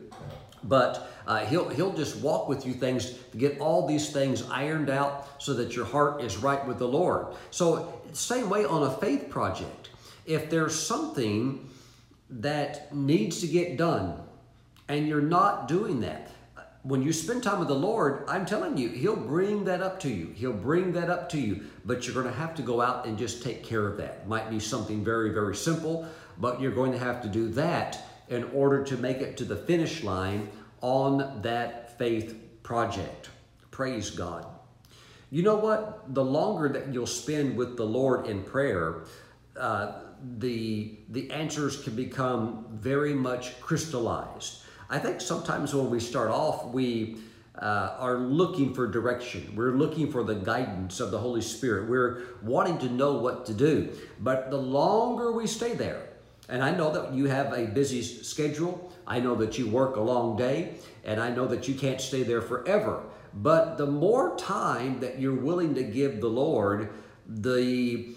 But 0.63 1.12
uh, 1.27 1.45
he'll, 1.45 1.69
he'll 1.69 1.93
just 1.93 2.17
walk 2.17 2.49
with 2.49 2.65
you 2.65 2.73
things 2.73 3.13
to 3.31 3.37
get 3.37 3.59
all 3.59 3.87
these 3.87 4.11
things 4.11 4.43
ironed 4.49 4.89
out 4.89 5.41
so 5.41 5.53
that 5.53 5.75
your 5.75 5.85
heart 5.85 6.21
is 6.21 6.37
right 6.37 6.65
with 6.67 6.79
the 6.79 6.87
Lord. 6.87 7.27
So, 7.51 8.01
same 8.13 8.49
way 8.49 8.65
on 8.65 8.83
a 8.83 8.91
faith 8.97 9.29
project. 9.29 9.89
If 10.25 10.49
there's 10.49 10.77
something 10.77 11.69
that 12.29 12.93
needs 12.93 13.41
to 13.41 13.47
get 13.47 13.77
done 13.77 14.21
and 14.87 15.07
you're 15.07 15.21
not 15.21 15.67
doing 15.67 16.01
that, 16.01 16.29
when 16.83 17.01
you 17.01 17.13
spend 17.13 17.41
time 17.41 17.59
with 17.59 17.69
the 17.69 17.75
Lord, 17.75 18.25
I'm 18.27 18.45
telling 18.45 18.77
you, 18.77 18.89
He'll 18.89 19.15
bring 19.15 19.63
that 19.65 19.81
up 19.81 20.01
to 20.01 20.09
you. 20.09 20.33
He'll 20.35 20.51
bring 20.51 20.91
that 20.93 21.09
up 21.09 21.29
to 21.29 21.39
you, 21.39 21.63
but 21.85 22.05
you're 22.05 22.13
going 22.13 22.27
to 22.27 22.39
have 22.39 22.53
to 22.55 22.61
go 22.61 22.81
out 22.81 23.05
and 23.05 23.17
just 23.17 23.41
take 23.41 23.63
care 23.63 23.87
of 23.87 23.97
that. 23.97 24.27
Might 24.27 24.49
be 24.49 24.59
something 24.59 25.03
very, 25.03 25.29
very 25.29 25.55
simple, 25.55 26.05
but 26.37 26.59
you're 26.59 26.73
going 26.73 26.91
to 26.91 26.99
have 26.99 27.21
to 27.21 27.29
do 27.29 27.47
that 27.49 27.99
in 28.29 28.43
order 28.53 28.83
to 28.83 28.97
make 28.97 29.17
it 29.17 29.37
to 29.37 29.45
the 29.45 29.55
finish 29.55 30.03
line 30.03 30.49
on 30.83 31.41
that 31.41 31.97
faith 31.97 32.61
project. 32.61 33.29
Praise 33.71 34.11
God. 34.11 34.45
You 35.31 35.41
know 35.41 35.55
what? 35.55 36.13
The 36.13 36.23
longer 36.23 36.69
that 36.69 36.93
you'll 36.93 37.07
spend 37.07 37.57
with 37.57 37.75
the 37.77 37.85
Lord 37.85 38.27
in 38.27 38.43
prayer, 38.43 39.05
uh, 39.57 39.93
the, 40.37 40.99
the 41.09 41.31
answers 41.31 41.81
can 41.81 41.95
become 41.95 42.67
very 42.69 43.13
much 43.13 43.59
crystallized. 43.61 44.61
I 44.89 44.99
think 44.99 45.21
sometimes 45.21 45.73
when 45.73 45.89
we 45.89 45.99
start 45.99 46.29
off, 46.29 46.65
we 46.65 47.17
uh, 47.57 47.95
are 47.97 48.17
looking 48.17 48.73
for 48.73 48.85
direction. 48.85 49.53
We're 49.55 49.75
looking 49.75 50.11
for 50.11 50.23
the 50.23 50.35
guidance 50.35 50.99
of 50.99 51.11
the 51.11 51.17
Holy 51.17 51.41
Spirit. 51.41 51.89
We're 51.89 52.23
wanting 52.41 52.77
to 52.79 52.89
know 52.89 53.13
what 53.13 53.45
to 53.47 53.53
do. 53.53 53.89
But 54.19 54.51
the 54.51 54.57
longer 54.57 55.31
we 55.31 55.47
stay 55.47 55.73
there, 55.73 56.09
and 56.49 56.63
I 56.63 56.75
know 56.75 56.91
that 56.93 57.13
you 57.13 57.25
have 57.25 57.53
a 57.53 57.65
busy 57.67 58.01
schedule, 58.01 58.92
I 59.05 59.19
know 59.19 59.35
that 59.35 59.57
you 59.57 59.67
work 59.67 59.95
a 59.95 60.01
long 60.01 60.37
day, 60.37 60.75
and 61.03 61.19
I 61.19 61.29
know 61.29 61.47
that 61.47 61.67
you 61.67 61.75
can't 61.75 62.01
stay 62.01 62.23
there 62.23 62.41
forever. 62.41 63.03
But 63.33 63.77
the 63.77 63.87
more 63.87 64.35
time 64.37 64.99
that 64.99 65.19
you're 65.19 65.33
willing 65.33 65.75
to 65.75 65.83
give 65.83 66.21
the 66.21 66.29
Lord, 66.29 66.89
the 67.27 68.15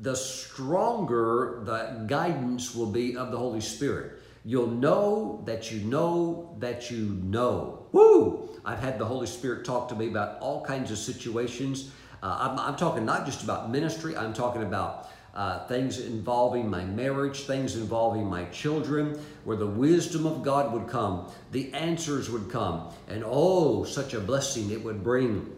the 0.00 0.14
stronger 0.14 1.60
the 1.64 2.04
guidance 2.06 2.74
will 2.74 2.86
be 2.90 3.16
of 3.16 3.30
the 3.30 3.38
Holy 3.38 3.60
Spirit. 3.60 4.22
You'll 4.44 4.70
know 4.70 5.42
that 5.46 5.72
you 5.72 5.80
know 5.80 6.56
that 6.60 6.90
you 6.90 7.18
know. 7.22 7.86
Woo! 7.92 8.48
I've 8.64 8.78
had 8.78 8.98
the 8.98 9.04
Holy 9.04 9.26
Spirit 9.26 9.64
talk 9.64 9.88
to 9.88 9.94
me 9.94 10.08
about 10.08 10.38
all 10.40 10.64
kinds 10.64 10.90
of 10.90 10.98
situations. 10.98 11.90
Uh, 12.22 12.36
I'm, 12.40 12.58
I'm 12.58 12.76
talking 12.76 13.04
not 13.04 13.26
just 13.26 13.42
about 13.42 13.70
ministry, 13.70 14.16
I'm 14.16 14.32
talking 14.32 14.62
about 14.62 15.10
uh, 15.34 15.66
things 15.66 15.98
involving 15.98 16.70
my 16.70 16.84
marriage, 16.84 17.40
things 17.44 17.76
involving 17.76 18.24
my 18.24 18.44
children, 18.46 19.20
where 19.44 19.56
the 19.56 19.66
wisdom 19.66 20.26
of 20.26 20.42
God 20.42 20.72
would 20.72 20.86
come, 20.86 21.30
the 21.50 21.72
answers 21.74 22.30
would 22.30 22.48
come, 22.48 22.88
and 23.08 23.24
oh, 23.26 23.84
such 23.84 24.14
a 24.14 24.20
blessing 24.20 24.70
it 24.70 24.82
would 24.82 25.02
bring 25.02 25.50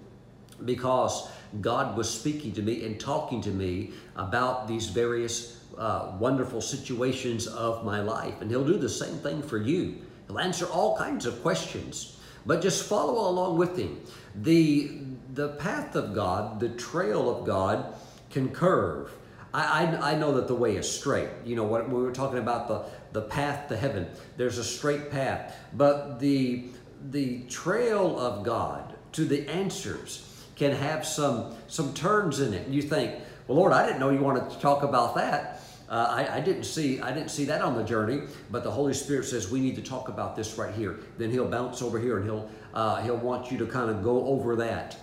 because 0.64 1.28
God 1.60 1.96
was 1.96 2.08
speaking 2.08 2.52
to 2.52 2.62
me 2.62 2.84
and 2.84 2.98
talking 2.98 3.42
to 3.42 3.50
me 3.50 3.92
about 4.16 4.66
these 4.66 4.86
various 4.88 5.60
uh, 5.76 6.12
wonderful 6.18 6.60
situations 6.60 7.46
of 7.46 7.84
my 7.84 8.00
life. 8.00 8.40
And 8.40 8.50
He'll 8.50 8.64
do 8.64 8.78
the 8.78 8.88
same 8.88 9.18
thing 9.18 9.42
for 9.42 9.58
you. 9.58 9.96
He'll 10.26 10.38
answer 10.38 10.66
all 10.66 10.96
kinds 10.96 11.26
of 11.26 11.42
questions, 11.42 12.18
but 12.46 12.62
just 12.62 12.84
follow 12.84 13.28
along 13.30 13.58
with 13.58 13.76
Him. 13.76 14.00
The, 14.34 14.98
the 15.34 15.50
path 15.50 15.94
of 15.94 16.14
God, 16.14 16.60
the 16.60 16.70
trail 16.70 17.28
of 17.28 17.46
God 17.46 17.94
can 18.30 18.48
curve. 18.48 19.12
I, 19.56 19.84
I, 19.84 20.12
I, 20.12 20.14
know 20.16 20.34
that 20.34 20.48
the 20.48 20.54
way 20.54 20.76
is 20.76 20.86
straight. 20.90 21.30
You 21.42 21.56
know, 21.56 21.64
what 21.64 21.88
we 21.88 21.94
were 21.94 22.12
talking 22.12 22.38
about 22.38 22.68
the, 22.68 22.84
the 23.12 23.22
path 23.22 23.68
to 23.68 23.76
heaven, 23.76 24.06
there's 24.36 24.58
a 24.58 24.64
straight 24.64 25.10
path. 25.10 25.56
But 25.72 26.20
the, 26.20 26.66
the 27.10 27.40
trail 27.44 28.20
of 28.20 28.44
God 28.44 28.94
to 29.12 29.24
the 29.24 29.48
answers 29.48 30.44
can 30.56 30.72
have 30.72 31.06
some, 31.06 31.54
some 31.68 31.94
turns 31.94 32.40
in 32.40 32.52
it. 32.52 32.66
And 32.66 32.74
you 32.74 32.82
think, 32.82 33.14
well, 33.48 33.56
Lord, 33.56 33.72
I 33.72 33.86
didn't 33.86 33.98
know 33.98 34.10
you 34.10 34.20
wanted 34.20 34.50
to 34.50 34.58
talk 34.60 34.82
about 34.82 35.14
that. 35.14 35.62
Uh, 35.88 36.06
I, 36.10 36.36
I, 36.36 36.40
didn't 36.40 36.64
see 36.64 37.00
I 37.00 37.12
didn't 37.12 37.30
see 37.30 37.44
that 37.46 37.62
on 37.62 37.76
the 37.76 37.84
journey, 37.84 38.22
but 38.50 38.62
the 38.62 38.70
Holy 38.70 38.92
Spirit 38.92 39.24
says 39.24 39.50
we 39.50 39.60
need 39.60 39.76
to 39.76 39.82
talk 39.82 40.08
about 40.08 40.36
this 40.36 40.58
right 40.58 40.74
here. 40.74 40.98
Then 41.16 41.30
He'll 41.30 41.48
bounce 41.48 41.80
over 41.80 41.98
here 41.98 42.16
and 42.16 42.26
He'll 42.26 42.50
uh, 42.74 43.00
He'll 43.02 43.16
want 43.16 43.52
you 43.52 43.58
to 43.58 43.66
kind 43.66 43.88
of 43.88 44.02
go 44.02 44.26
over 44.26 44.56
that. 44.56 44.96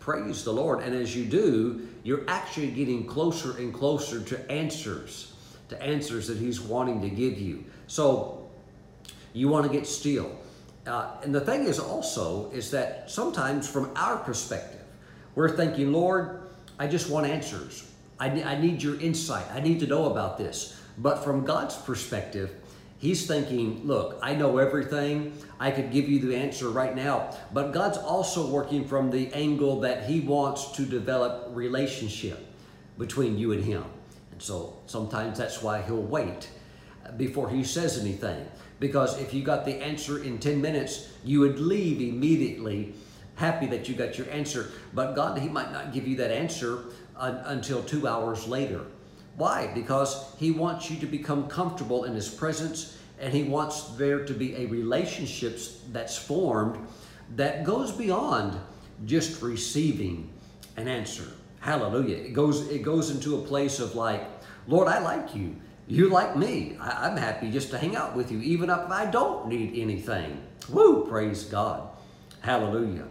Praise 0.00 0.42
the 0.42 0.52
Lord. 0.52 0.82
And 0.82 0.94
as 0.94 1.14
you 1.14 1.26
do, 1.26 1.86
you're 2.02 2.24
actually 2.28 2.70
getting 2.70 3.06
closer 3.06 3.56
and 3.58 3.72
closer 3.72 4.20
to 4.20 4.50
answers, 4.50 5.34
to 5.68 5.82
answers 5.82 6.26
that 6.28 6.38
He's 6.38 6.60
wanting 6.60 7.00
to 7.02 7.10
give 7.10 7.38
you. 7.38 7.64
So 7.86 8.48
you 9.32 9.48
want 9.48 9.66
to 9.66 9.72
get 9.72 9.86
still. 9.86 10.30
Uh, 10.86 11.16
and 11.22 11.34
the 11.34 11.40
thing 11.40 11.64
is 11.64 11.78
also 11.78 12.50
is 12.52 12.70
that 12.70 13.10
sometimes 13.10 13.68
from 13.68 13.90
our 13.96 14.16
perspective, 14.16 14.80
we're 15.34 15.54
thinking, 15.56 15.92
Lord, 15.92 16.40
I 16.78 16.86
just 16.86 17.10
want 17.10 17.26
answers. 17.26 17.88
I, 18.18 18.42
I 18.42 18.60
need 18.60 18.82
your 18.82 18.98
insight. 19.00 19.46
I 19.52 19.60
need 19.60 19.80
to 19.80 19.86
know 19.86 20.10
about 20.10 20.38
this. 20.38 20.80
But 20.98 21.22
from 21.22 21.44
God's 21.44 21.76
perspective, 21.76 22.54
He's 23.00 23.26
thinking, 23.26 23.86
look, 23.86 24.18
I 24.22 24.34
know 24.34 24.58
everything. 24.58 25.32
I 25.58 25.70
could 25.70 25.90
give 25.90 26.06
you 26.06 26.20
the 26.20 26.36
answer 26.36 26.68
right 26.68 26.94
now. 26.94 27.34
But 27.50 27.72
God's 27.72 27.96
also 27.96 28.46
working 28.48 28.86
from 28.86 29.10
the 29.10 29.32
angle 29.32 29.80
that 29.80 30.04
He 30.04 30.20
wants 30.20 30.72
to 30.72 30.84
develop 30.84 31.48
relationship 31.48 32.46
between 32.98 33.38
you 33.38 33.52
and 33.52 33.64
Him. 33.64 33.84
And 34.32 34.42
so 34.42 34.78
sometimes 34.84 35.38
that's 35.38 35.62
why 35.62 35.80
He'll 35.80 36.02
wait 36.02 36.50
before 37.16 37.48
He 37.48 37.64
says 37.64 37.98
anything. 37.98 38.46
Because 38.80 39.18
if 39.18 39.32
you 39.32 39.42
got 39.42 39.64
the 39.64 39.76
answer 39.76 40.22
in 40.22 40.38
10 40.38 40.60
minutes, 40.60 41.08
you 41.24 41.40
would 41.40 41.58
leave 41.58 42.02
immediately 42.02 42.94
happy 43.36 43.64
that 43.68 43.88
you 43.88 43.94
got 43.94 44.18
your 44.18 44.28
answer. 44.28 44.72
But 44.92 45.14
God, 45.14 45.38
He 45.38 45.48
might 45.48 45.72
not 45.72 45.94
give 45.94 46.06
you 46.06 46.16
that 46.16 46.30
answer 46.30 46.84
until 47.16 47.82
two 47.82 48.06
hours 48.06 48.46
later. 48.46 48.82
Why? 49.36 49.70
Because 49.74 50.34
He 50.38 50.50
wants 50.50 50.90
you 50.90 50.98
to 51.00 51.06
become 51.06 51.48
comfortable 51.48 52.04
in 52.04 52.14
His 52.14 52.28
presence 52.28 52.98
and 53.18 53.32
He 53.32 53.44
wants 53.44 53.90
there 53.96 54.24
to 54.24 54.32
be 54.32 54.54
a 54.56 54.66
relationship 54.66 55.58
that's 55.92 56.16
formed 56.16 56.78
that 57.36 57.64
goes 57.64 57.92
beyond 57.92 58.58
just 59.06 59.40
receiving 59.42 60.30
an 60.76 60.88
answer. 60.88 61.28
Hallelujah. 61.60 62.16
It 62.16 62.32
goes, 62.32 62.68
it 62.68 62.82
goes 62.82 63.10
into 63.10 63.36
a 63.36 63.42
place 63.42 63.80
of 63.80 63.94
like, 63.94 64.26
Lord, 64.66 64.88
I 64.88 64.98
like 64.98 65.34
you. 65.34 65.56
You 65.86 66.08
like 66.08 66.36
me. 66.36 66.76
I, 66.80 67.08
I'm 67.08 67.16
happy 67.16 67.50
just 67.50 67.70
to 67.70 67.78
hang 67.78 67.96
out 67.96 68.16
with 68.16 68.30
you, 68.30 68.40
even 68.40 68.70
if 68.70 68.90
I 68.90 69.06
don't 69.06 69.48
need 69.48 69.76
anything. 69.76 70.40
Woo! 70.68 71.06
Praise 71.06 71.44
God. 71.44 71.88
Hallelujah. 72.40 73.08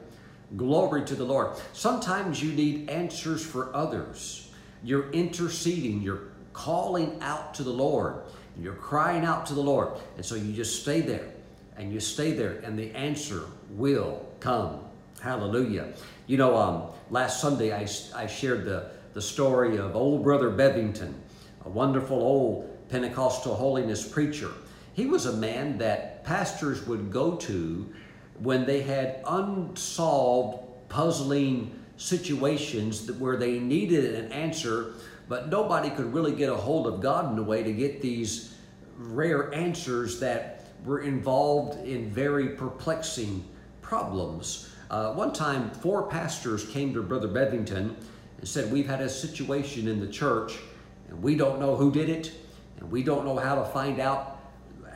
Glory 0.58 1.06
to 1.06 1.16
the 1.16 1.26
Lord. 1.26 1.58
Sometimes 1.74 2.42
you 2.42 2.54
need 2.54 2.90
answers 2.90 3.46
for 3.46 3.76
others. 3.76 4.49
You're 4.84 5.10
interceding, 5.12 6.02
you're 6.02 6.24
calling 6.54 7.18
out 7.22 7.54
to 7.56 7.64
the 7.64 7.72
Lord, 7.72 8.24
you're 8.60 8.74
crying 8.74 9.24
out 9.24 9.46
to 9.48 9.54
the 9.54 9.62
Lord. 9.62 10.00
And 10.16 10.26
so 10.26 10.36
you 10.36 10.54
just 10.54 10.82
stay 10.82 11.02
there 11.02 11.30
and 11.78 11.94
you 11.94 12.02
stay 12.02 12.34
there, 12.34 12.58
and 12.66 12.78
the 12.78 12.92
answer 12.94 13.46
will 13.70 14.26
come. 14.42 14.82
Hallelujah. 15.22 15.94
You 16.28 16.36
know, 16.36 16.58
um, 16.58 16.84
last 17.10 17.40
Sunday 17.40 17.74
I, 17.74 17.88
I 18.14 18.28
shared 18.28 18.66
the, 18.66 18.92
the 19.14 19.22
story 19.22 19.78
of 19.78 19.96
old 19.96 20.24
brother 20.24 20.50
Bevington, 20.50 21.14
a 21.64 21.70
wonderful 21.70 22.18
old 22.18 22.90
Pentecostal 22.90 23.56
holiness 23.56 24.06
preacher. 24.06 24.52
He 24.94 25.06
was 25.06 25.26
a 25.26 25.34
man 25.34 25.78
that 25.78 26.26
pastors 26.26 26.86
would 26.86 27.12
go 27.12 27.38
to 27.38 27.90
when 28.40 28.66
they 28.66 28.82
had 28.82 29.22
unsolved, 29.26 30.90
puzzling 30.90 31.79
situations 32.00 33.06
that, 33.06 33.16
where 33.18 33.38
they 33.38 33.60
needed 33.60 34.16
an 34.16 34.32
answer, 34.32 34.94
but 35.28 35.50
nobody 35.50 35.90
could 35.92 36.12
really 36.12 36.32
get 36.32 36.50
a 36.50 36.56
hold 36.56 36.88
of 36.88 37.02
God 37.02 37.32
in 37.32 37.38
a 37.38 37.44
way 37.44 37.62
to 37.62 37.72
get 37.72 38.02
these 38.02 38.56
rare 38.98 39.54
answers 39.54 40.20
that 40.20 40.66
were 40.86 41.02
involved 41.02 41.86
in 41.86 42.10
very 42.10 42.50
perplexing 42.50 43.46
problems. 43.82 44.70
Uh, 44.90 45.14
one 45.14 45.34
time, 45.34 45.70
four 45.70 46.04
pastors 46.04 46.66
came 46.66 46.94
to 46.94 47.04
Brother 47.04 47.28
Bevington 47.28 47.94
and 48.38 48.48
said, 48.48 48.72
We've 48.72 48.88
had 48.88 49.02
a 49.02 49.10
situation 49.10 49.88
in 49.88 50.00
the 50.00 50.08
church, 50.08 50.58
and 51.10 51.22
we 51.22 51.36
don't 51.36 51.60
know 51.60 51.76
who 51.76 51.92
did 51.92 52.10
it, 52.10 52.32
and 52.80 52.90
we 52.90 53.04
don't 53.04 53.26
know 53.26 53.36
how 53.36 53.56
to 53.56 53.66
find 53.66 54.00
out, 54.00 54.40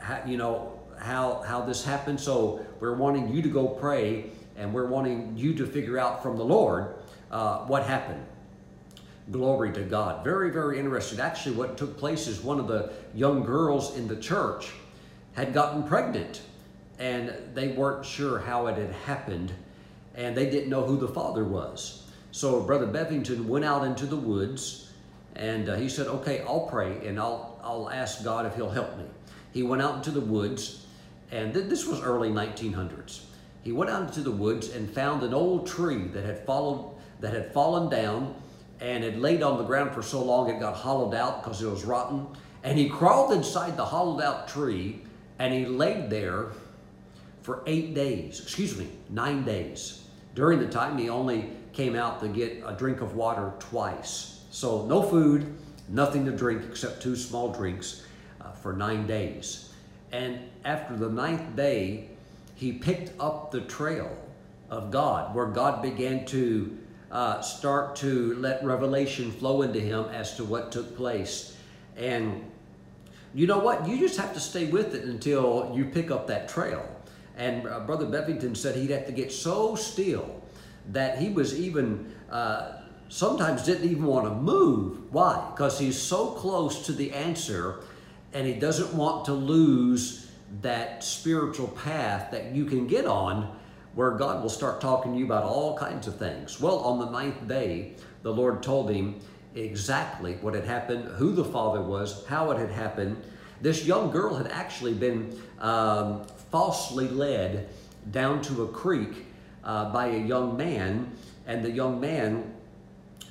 how, 0.00 0.22
you 0.26 0.38
know, 0.38 0.80
how, 0.98 1.42
how 1.46 1.60
this 1.60 1.84
happened. 1.84 2.18
So 2.18 2.64
we're 2.80 2.94
wanting 2.94 3.28
you 3.28 3.42
to 3.42 3.48
go 3.48 3.68
pray, 3.68 4.30
and 4.56 4.72
we're 4.72 4.86
wanting 4.86 5.36
you 5.36 5.54
to 5.54 5.66
figure 5.66 5.98
out 5.98 6.22
from 6.22 6.36
the 6.36 6.44
Lord 6.44 6.94
uh, 7.30 7.58
what 7.66 7.84
happened. 7.84 8.24
Glory 9.30 9.72
to 9.72 9.82
God. 9.82 10.22
Very, 10.22 10.50
very 10.50 10.78
interesting. 10.78 11.18
Actually, 11.18 11.56
what 11.56 11.78
took 11.78 11.96
place 11.96 12.26
is 12.26 12.42
one 12.42 12.60
of 12.60 12.68
the 12.68 12.92
young 13.14 13.42
girls 13.42 13.96
in 13.96 14.06
the 14.06 14.16
church 14.16 14.70
had 15.32 15.52
gotten 15.52 15.82
pregnant 15.82 16.42
and 16.98 17.34
they 17.54 17.68
weren't 17.68 18.04
sure 18.04 18.38
how 18.38 18.66
it 18.66 18.76
had 18.76 18.92
happened 18.92 19.52
and 20.14 20.36
they 20.36 20.48
didn't 20.48 20.70
know 20.70 20.84
who 20.84 20.96
the 20.96 21.08
father 21.08 21.44
was. 21.44 22.06
So 22.30 22.60
Brother 22.60 22.86
Bevington 22.86 23.46
went 23.46 23.64
out 23.64 23.84
into 23.84 24.06
the 24.06 24.16
woods 24.16 24.92
and 25.36 25.68
uh, 25.68 25.76
he 25.76 25.88
said, 25.88 26.06
okay, 26.06 26.44
I'll 26.46 26.66
pray 26.66 27.06
and 27.06 27.18
I'll, 27.18 27.58
I'll 27.64 27.90
ask 27.90 28.22
God 28.22 28.46
if 28.46 28.54
he'll 28.54 28.70
help 28.70 28.96
me. 28.96 29.04
He 29.52 29.62
went 29.62 29.82
out 29.82 29.96
into 29.96 30.10
the 30.10 30.20
woods 30.20 30.86
and 31.32 31.52
th 31.52 31.66
this 31.66 31.86
was 31.86 32.00
early 32.02 32.28
1900s. 32.28 33.22
He 33.64 33.72
went 33.72 33.90
out 33.90 34.02
into 34.02 34.20
the 34.20 34.30
woods 34.30 34.68
and 34.68 34.88
found 34.88 35.22
an 35.22 35.32
old 35.32 35.66
tree 35.66 36.04
that 36.08 36.24
had, 36.24 36.44
followed, 36.44 36.94
that 37.20 37.32
had 37.32 37.52
fallen 37.52 37.88
down 37.88 38.34
and 38.78 39.02
had 39.02 39.18
laid 39.18 39.42
on 39.42 39.56
the 39.56 39.64
ground 39.64 39.92
for 39.92 40.02
so 40.02 40.22
long 40.22 40.50
it 40.50 40.60
got 40.60 40.76
hollowed 40.76 41.14
out 41.14 41.42
because 41.42 41.62
it 41.62 41.66
was 41.66 41.84
rotten. 41.84 42.26
And 42.62 42.78
he 42.78 42.90
crawled 42.90 43.32
inside 43.32 43.76
the 43.76 43.84
hollowed 43.84 44.22
out 44.22 44.48
tree 44.48 45.00
and 45.38 45.52
he 45.52 45.64
laid 45.64 46.10
there 46.10 46.48
for 47.40 47.62
eight 47.66 47.94
days, 47.94 48.40
excuse 48.40 48.76
me, 48.76 48.88
nine 49.08 49.44
days. 49.44 50.04
During 50.34 50.58
the 50.58 50.68
time, 50.68 50.98
he 50.98 51.08
only 51.08 51.50
came 51.72 51.96
out 51.96 52.20
to 52.20 52.28
get 52.28 52.62
a 52.66 52.74
drink 52.74 53.00
of 53.00 53.14
water 53.14 53.52
twice. 53.58 54.44
So 54.50 54.84
no 54.86 55.02
food, 55.02 55.54
nothing 55.88 56.24
to 56.26 56.32
drink 56.32 56.62
except 56.68 57.02
two 57.02 57.16
small 57.16 57.52
drinks 57.52 58.02
uh, 58.40 58.52
for 58.52 58.72
nine 58.74 59.06
days. 59.06 59.72
And 60.12 60.38
after 60.64 60.96
the 60.96 61.08
ninth 61.08 61.56
day, 61.56 62.10
he 62.54 62.72
picked 62.72 63.12
up 63.20 63.50
the 63.50 63.60
trail 63.62 64.16
of 64.70 64.90
God, 64.90 65.34
where 65.34 65.46
God 65.46 65.82
began 65.82 66.24
to 66.26 66.78
uh, 67.10 67.40
start 67.40 67.96
to 67.96 68.34
let 68.36 68.64
revelation 68.64 69.30
flow 69.30 69.62
into 69.62 69.80
him 69.80 70.04
as 70.06 70.36
to 70.36 70.44
what 70.44 70.72
took 70.72 70.96
place. 70.96 71.56
And 71.96 72.50
you 73.34 73.46
know 73.46 73.58
what? 73.58 73.86
You 73.86 73.98
just 73.98 74.18
have 74.18 74.32
to 74.34 74.40
stay 74.40 74.66
with 74.66 74.94
it 74.94 75.04
until 75.04 75.72
you 75.74 75.84
pick 75.84 76.10
up 76.10 76.26
that 76.28 76.48
trail. 76.48 76.88
And 77.36 77.66
uh, 77.66 77.80
Brother 77.80 78.06
Bevington 78.06 78.56
said 78.56 78.76
he'd 78.76 78.90
have 78.90 79.06
to 79.06 79.12
get 79.12 79.32
so 79.32 79.74
still 79.74 80.42
that 80.92 81.18
he 81.18 81.30
was 81.30 81.58
even, 81.58 82.12
uh, 82.30 82.72
sometimes 83.08 83.64
didn't 83.64 83.90
even 83.90 84.04
want 84.04 84.26
to 84.26 84.34
move. 84.34 85.12
Why? 85.12 85.50
Because 85.50 85.78
he's 85.78 86.00
so 86.00 86.30
close 86.32 86.86
to 86.86 86.92
the 86.92 87.12
answer 87.12 87.80
and 88.32 88.46
he 88.46 88.54
doesn't 88.54 88.92
want 88.94 89.24
to 89.26 89.32
lose 89.32 90.23
that 90.62 91.02
spiritual 91.02 91.68
path 91.68 92.30
that 92.30 92.54
you 92.54 92.64
can 92.64 92.86
get 92.86 93.06
on 93.06 93.56
where 93.94 94.12
God 94.12 94.42
will 94.42 94.50
start 94.50 94.80
talking 94.80 95.12
to 95.12 95.18
you 95.18 95.24
about 95.24 95.44
all 95.44 95.76
kinds 95.78 96.06
of 96.06 96.16
things. 96.16 96.60
Well, 96.60 96.78
on 96.80 96.98
the 96.98 97.10
ninth 97.10 97.46
day, 97.46 97.92
the 98.22 98.32
Lord 98.32 98.62
told 98.62 98.90
him 98.90 99.20
exactly 99.54 100.34
what 100.40 100.54
had 100.54 100.64
happened, 100.64 101.04
who 101.16 101.32
the 101.32 101.44
father 101.44 101.80
was, 101.80 102.24
how 102.26 102.50
it 102.50 102.58
had 102.58 102.70
happened. 102.70 103.22
This 103.60 103.84
young 103.84 104.10
girl 104.10 104.34
had 104.34 104.48
actually 104.48 104.94
been 104.94 105.40
um, 105.60 106.24
falsely 106.50 107.08
led 107.08 107.68
down 108.10 108.42
to 108.42 108.64
a 108.64 108.68
creek 108.68 109.26
uh, 109.62 109.92
by 109.92 110.08
a 110.08 110.18
young 110.18 110.56
man, 110.56 111.10
and 111.46 111.64
the 111.64 111.70
young 111.70 112.00
man 112.00 112.52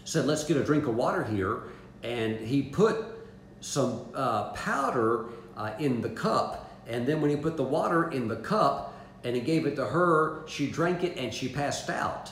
said, 0.05 0.25
Let's 0.25 0.43
get 0.43 0.57
a 0.57 0.63
drink 0.63 0.87
of 0.87 0.95
water 0.95 1.23
here. 1.23 1.63
And 2.03 2.37
he 2.39 2.63
put 2.63 3.05
some 3.61 4.05
uh, 4.13 4.51
powder 4.51 5.25
uh, 5.55 5.71
in 5.79 6.01
the 6.01 6.09
cup, 6.09 6.62
and 6.87 7.07
then 7.07 7.21
when 7.21 7.29
he 7.29 7.35
put 7.35 7.57
the 7.57 7.63
water 7.63 8.11
in 8.11 8.27
the 8.27 8.37
cup, 8.37 8.93
and 9.23 9.35
he 9.35 9.41
gave 9.41 9.65
it 9.65 9.75
to 9.77 9.85
her. 9.85 10.43
She 10.47 10.69
drank 10.69 11.03
it 11.03 11.17
and 11.17 11.33
she 11.33 11.47
passed 11.47 11.89
out. 11.89 12.31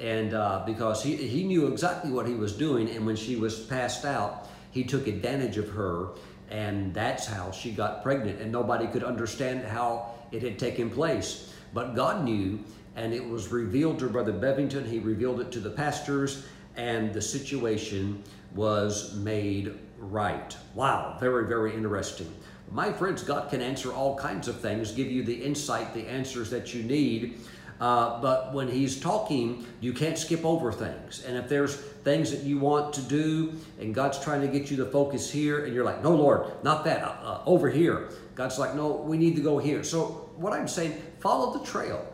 And 0.00 0.34
uh, 0.34 0.64
because 0.66 1.02
he, 1.02 1.16
he 1.16 1.44
knew 1.44 1.68
exactly 1.68 2.10
what 2.10 2.26
he 2.26 2.34
was 2.34 2.52
doing, 2.52 2.90
and 2.90 3.06
when 3.06 3.16
she 3.16 3.36
was 3.36 3.60
passed 3.60 4.04
out, 4.04 4.48
he 4.72 4.82
took 4.82 5.06
advantage 5.06 5.56
of 5.56 5.68
her, 5.70 6.08
and 6.50 6.92
that's 6.92 7.26
how 7.26 7.52
she 7.52 7.70
got 7.70 8.02
pregnant. 8.02 8.40
And 8.40 8.50
nobody 8.50 8.88
could 8.88 9.04
understand 9.04 9.64
how 9.64 10.10
it 10.32 10.42
had 10.42 10.58
taken 10.58 10.90
place. 10.90 11.54
But 11.72 11.94
God 11.94 12.24
knew, 12.24 12.58
and 12.96 13.14
it 13.14 13.24
was 13.24 13.52
revealed 13.52 14.00
to 14.00 14.08
Brother 14.08 14.32
Bevington. 14.32 14.84
He 14.84 14.98
revealed 14.98 15.40
it 15.40 15.52
to 15.52 15.60
the 15.60 15.70
pastors, 15.70 16.44
and 16.76 17.14
the 17.14 17.22
situation 17.22 18.20
was 18.56 19.14
made 19.14 19.78
right. 19.98 20.56
Wow, 20.74 21.16
very, 21.20 21.46
very 21.46 21.72
interesting. 21.72 22.32
My 22.74 22.92
friends, 22.92 23.22
God 23.22 23.50
can 23.50 23.62
answer 23.62 23.92
all 23.92 24.18
kinds 24.18 24.48
of 24.48 24.60
things, 24.60 24.90
give 24.90 25.08
you 25.08 25.22
the 25.22 25.32
insight, 25.32 25.94
the 25.94 26.08
answers 26.08 26.50
that 26.50 26.74
you 26.74 26.82
need. 26.82 27.38
Uh, 27.80 28.20
but 28.20 28.52
when 28.52 28.66
He's 28.66 28.98
talking, 28.98 29.64
you 29.80 29.92
can't 29.92 30.18
skip 30.18 30.44
over 30.44 30.72
things. 30.72 31.24
And 31.24 31.36
if 31.36 31.48
there's 31.48 31.76
things 31.76 32.32
that 32.32 32.42
you 32.42 32.58
want 32.58 32.92
to 32.94 33.02
do 33.02 33.52
and 33.78 33.94
God's 33.94 34.18
trying 34.18 34.40
to 34.40 34.48
get 34.48 34.72
you 34.72 34.76
to 34.78 34.86
focus 34.86 35.30
here, 35.30 35.64
and 35.64 35.72
you're 35.72 35.84
like, 35.84 36.02
no, 36.02 36.16
Lord, 36.16 36.50
not 36.64 36.82
that, 36.86 37.04
uh, 37.04 37.14
uh, 37.22 37.42
over 37.46 37.70
here. 37.70 38.08
God's 38.34 38.58
like, 38.58 38.74
no, 38.74 38.90
we 38.90 39.18
need 39.18 39.36
to 39.36 39.42
go 39.42 39.58
here. 39.58 39.84
So, 39.84 40.28
what 40.34 40.52
I'm 40.52 40.66
saying, 40.66 41.00
follow 41.20 41.56
the 41.56 41.64
trail. 41.64 42.04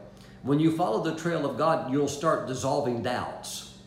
When 0.43 0.61
you 0.61 0.77
follow 0.77 1.03
the 1.03 1.17
trail 1.17 1.49
of 1.49 1.57
God, 1.57 1.91
you'll 1.91 2.07
start 2.07 2.47
dissolving 2.47 3.03
doubts. 3.03 3.79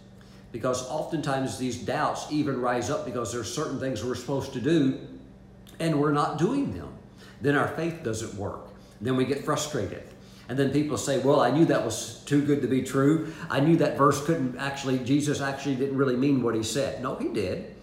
Because 0.51 0.89
oftentimes 0.89 1.59
these 1.59 1.77
doubts 1.77 2.25
even 2.31 2.59
rise 2.59 2.89
up 2.89 3.05
because 3.05 3.31
there's 3.31 3.53
certain 3.53 3.79
things 3.79 4.03
we're 4.03 4.15
supposed 4.15 4.53
to 4.53 4.59
do 4.59 4.99
and 5.79 5.99
we're 5.99 6.11
not 6.11 6.37
doing 6.37 6.73
them, 6.73 6.93
then 7.41 7.55
our 7.55 7.67
faith 7.69 8.03
doesn't 8.03 8.35
work. 8.35 8.67
Then 9.01 9.15
we 9.15 9.25
get 9.25 9.43
frustrated. 9.43 10.03
And 10.49 10.59
then 10.59 10.71
people 10.71 10.97
say, 10.97 11.19
well, 11.19 11.39
I 11.39 11.51
knew 11.51 11.65
that 11.65 11.83
was 11.83 12.21
too 12.25 12.41
good 12.41 12.61
to 12.61 12.67
be 12.67 12.83
true. 12.83 13.33
I 13.49 13.59
knew 13.59 13.77
that 13.77 13.97
verse 13.97 14.23
couldn't 14.25 14.57
actually, 14.57 14.99
Jesus 14.99 15.41
actually 15.41 15.75
didn't 15.75 15.97
really 15.97 16.17
mean 16.17 16.43
what 16.43 16.55
he 16.55 16.63
said. 16.63 17.01
No, 17.01 17.15
he 17.15 17.29
did. 17.29 17.75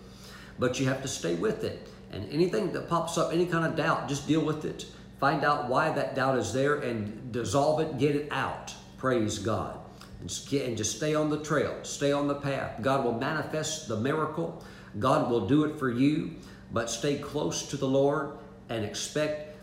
But 0.58 0.78
you 0.78 0.86
have 0.86 1.02
to 1.02 1.08
stay 1.08 1.34
with 1.34 1.64
it. 1.64 1.88
And 2.12 2.30
anything 2.30 2.72
that 2.72 2.88
pops 2.88 3.16
up, 3.16 3.32
any 3.32 3.46
kind 3.46 3.64
of 3.64 3.76
doubt, 3.76 4.08
just 4.08 4.28
deal 4.28 4.44
with 4.44 4.64
it. 4.64 4.86
Find 5.20 5.44
out 5.44 5.68
why 5.68 5.90
that 5.90 6.14
doubt 6.14 6.38
is 6.38 6.52
there 6.52 6.76
and 6.76 7.32
dissolve 7.32 7.80
it, 7.80 7.98
get 7.98 8.16
it 8.16 8.28
out. 8.30 8.74
Praise 8.98 9.38
God. 9.38 9.78
And 10.20 10.28
just 10.76 10.96
stay 10.96 11.14
on 11.14 11.30
the 11.30 11.42
trail, 11.42 11.78
stay 11.82 12.12
on 12.12 12.28
the 12.28 12.34
path. 12.34 12.82
God 12.82 13.04
will 13.04 13.18
manifest 13.18 13.88
the 13.88 13.96
miracle. 13.96 14.62
God 14.98 15.30
will 15.30 15.46
do 15.46 15.64
it 15.64 15.78
for 15.78 15.88
you 15.88 16.32
but 16.72 16.90
stay 16.90 17.18
close 17.18 17.66
to 17.68 17.76
the 17.76 17.88
Lord 17.88 18.32
and 18.68 18.84
expect 18.84 19.56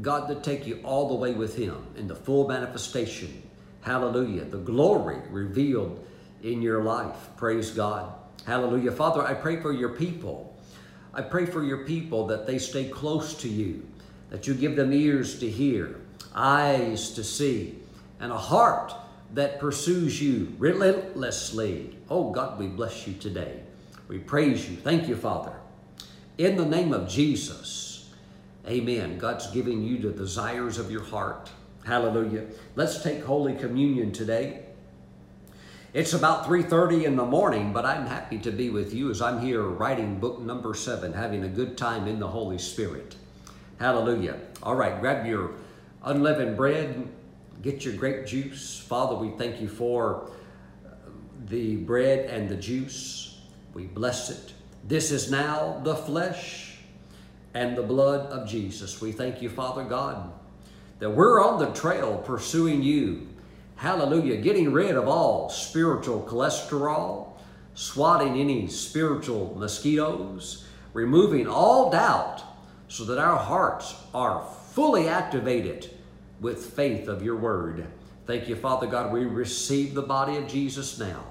God 0.00 0.28
to 0.28 0.36
take 0.36 0.66
you 0.66 0.80
all 0.84 1.08
the 1.08 1.14
way 1.14 1.32
with 1.32 1.56
Him 1.56 1.86
in 1.96 2.06
the 2.06 2.14
full 2.14 2.48
manifestation. 2.48 3.42
Hallelujah. 3.82 4.44
The 4.44 4.58
glory 4.58 5.18
revealed 5.30 6.04
in 6.42 6.62
your 6.62 6.82
life. 6.82 7.30
Praise 7.36 7.70
God. 7.70 8.12
Hallelujah. 8.46 8.92
Father, 8.92 9.22
I 9.22 9.34
pray 9.34 9.60
for 9.60 9.72
your 9.72 9.90
people. 9.90 10.56
I 11.14 11.22
pray 11.22 11.46
for 11.46 11.62
your 11.62 11.84
people 11.84 12.26
that 12.28 12.46
they 12.46 12.58
stay 12.58 12.88
close 12.88 13.34
to 13.42 13.48
you, 13.48 13.86
that 14.30 14.46
you 14.46 14.54
give 14.54 14.76
them 14.76 14.92
ears 14.92 15.38
to 15.40 15.50
hear, 15.50 16.00
eyes 16.34 17.10
to 17.10 17.22
see, 17.24 17.78
and 18.18 18.32
a 18.32 18.38
heart 18.38 18.94
that 19.34 19.60
pursues 19.60 20.22
you 20.22 20.54
relentlessly. 20.58 21.98
Oh 22.08 22.30
God, 22.30 22.58
we 22.58 22.66
bless 22.66 23.06
you 23.06 23.14
today. 23.14 23.60
We 24.08 24.18
praise 24.18 24.68
you. 24.68 24.76
Thank 24.76 25.08
you, 25.08 25.16
Father. 25.16 25.54
In 26.38 26.56
the 26.56 26.64
name 26.64 26.94
of 26.94 27.08
Jesus, 27.10 28.08
amen. 28.66 29.18
God's 29.18 29.48
giving 29.48 29.82
you 29.82 29.98
the 29.98 30.12
desires 30.12 30.78
of 30.78 30.90
your 30.90 31.04
heart. 31.04 31.50
Hallelujah. 31.84 32.46
Let's 32.74 33.02
take 33.02 33.22
Holy 33.22 33.54
Communion 33.54 34.12
today. 34.12 34.62
It's 35.92 36.14
about 36.14 36.46
3.30 36.46 37.04
in 37.04 37.16
the 37.16 37.26
morning, 37.26 37.74
but 37.74 37.84
I'm 37.84 38.06
happy 38.06 38.38
to 38.38 38.50
be 38.50 38.70
with 38.70 38.94
you 38.94 39.10
as 39.10 39.20
I'm 39.20 39.40
here 39.40 39.62
writing 39.62 40.18
book 40.18 40.40
number 40.40 40.72
seven, 40.72 41.12
having 41.12 41.44
a 41.44 41.48
good 41.48 41.76
time 41.76 42.08
in 42.08 42.18
the 42.18 42.28
Holy 42.28 42.56
Spirit. 42.56 43.14
Hallelujah. 43.78 44.38
All 44.62 44.74
right, 44.74 44.98
grab 45.00 45.26
your 45.26 45.50
unleavened 46.02 46.56
bread, 46.56 47.08
get 47.60 47.84
your 47.84 47.92
grape 47.94 48.24
juice. 48.26 48.78
Father, 48.80 49.14
we 49.16 49.36
thank 49.36 49.60
you 49.60 49.68
for 49.68 50.30
the 51.48 51.76
bread 51.76 52.30
and 52.30 52.48
the 52.48 52.56
juice. 52.56 53.38
We 53.74 53.84
bless 53.84 54.30
it. 54.30 54.54
This 54.84 55.10
is 55.10 55.30
now 55.30 55.80
the 55.84 55.94
flesh 55.94 56.76
and 57.54 57.76
the 57.76 57.82
blood 57.82 58.30
of 58.30 58.48
Jesus. 58.48 59.00
We 59.00 59.12
thank 59.12 59.40
you, 59.40 59.48
Father 59.48 59.84
God, 59.84 60.32
that 60.98 61.10
we're 61.10 61.44
on 61.44 61.58
the 61.58 61.72
trail 61.72 62.18
pursuing 62.18 62.82
you. 62.82 63.28
Hallelujah. 63.76 64.36
Getting 64.38 64.72
rid 64.72 64.96
of 64.96 65.08
all 65.08 65.50
spiritual 65.50 66.26
cholesterol, 66.28 67.32
swatting 67.74 68.38
any 68.38 68.66
spiritual 68.68 69.54
mosquitoes, 69.56 70.66
removing 70.92 71.46
all 71.46 71.90
doubt 71.90 72.42
so 72.88 73.04
that 73.04 73.18
our 73.18 73.38
hearts 73.38 73.94
are 74.14 74.46
fully 74.72 75.08
activated 75.08 75.90
with 76.40 76.74
faith 76.74 77.08
of 77.08 77.22
your 77.22 77.36
word. 77.36 77.86
Thank 78.26 78.48
you, 78.48 78.56
Father 78.56 78.86
God. 78.86 79.12
We 79.12 79.24
receive 79.24 79.94
the 79.94 80.02
body 80.02 80.36
of 80.36 80.48
Jesus 80.48 80.98
now. 80.98 81.24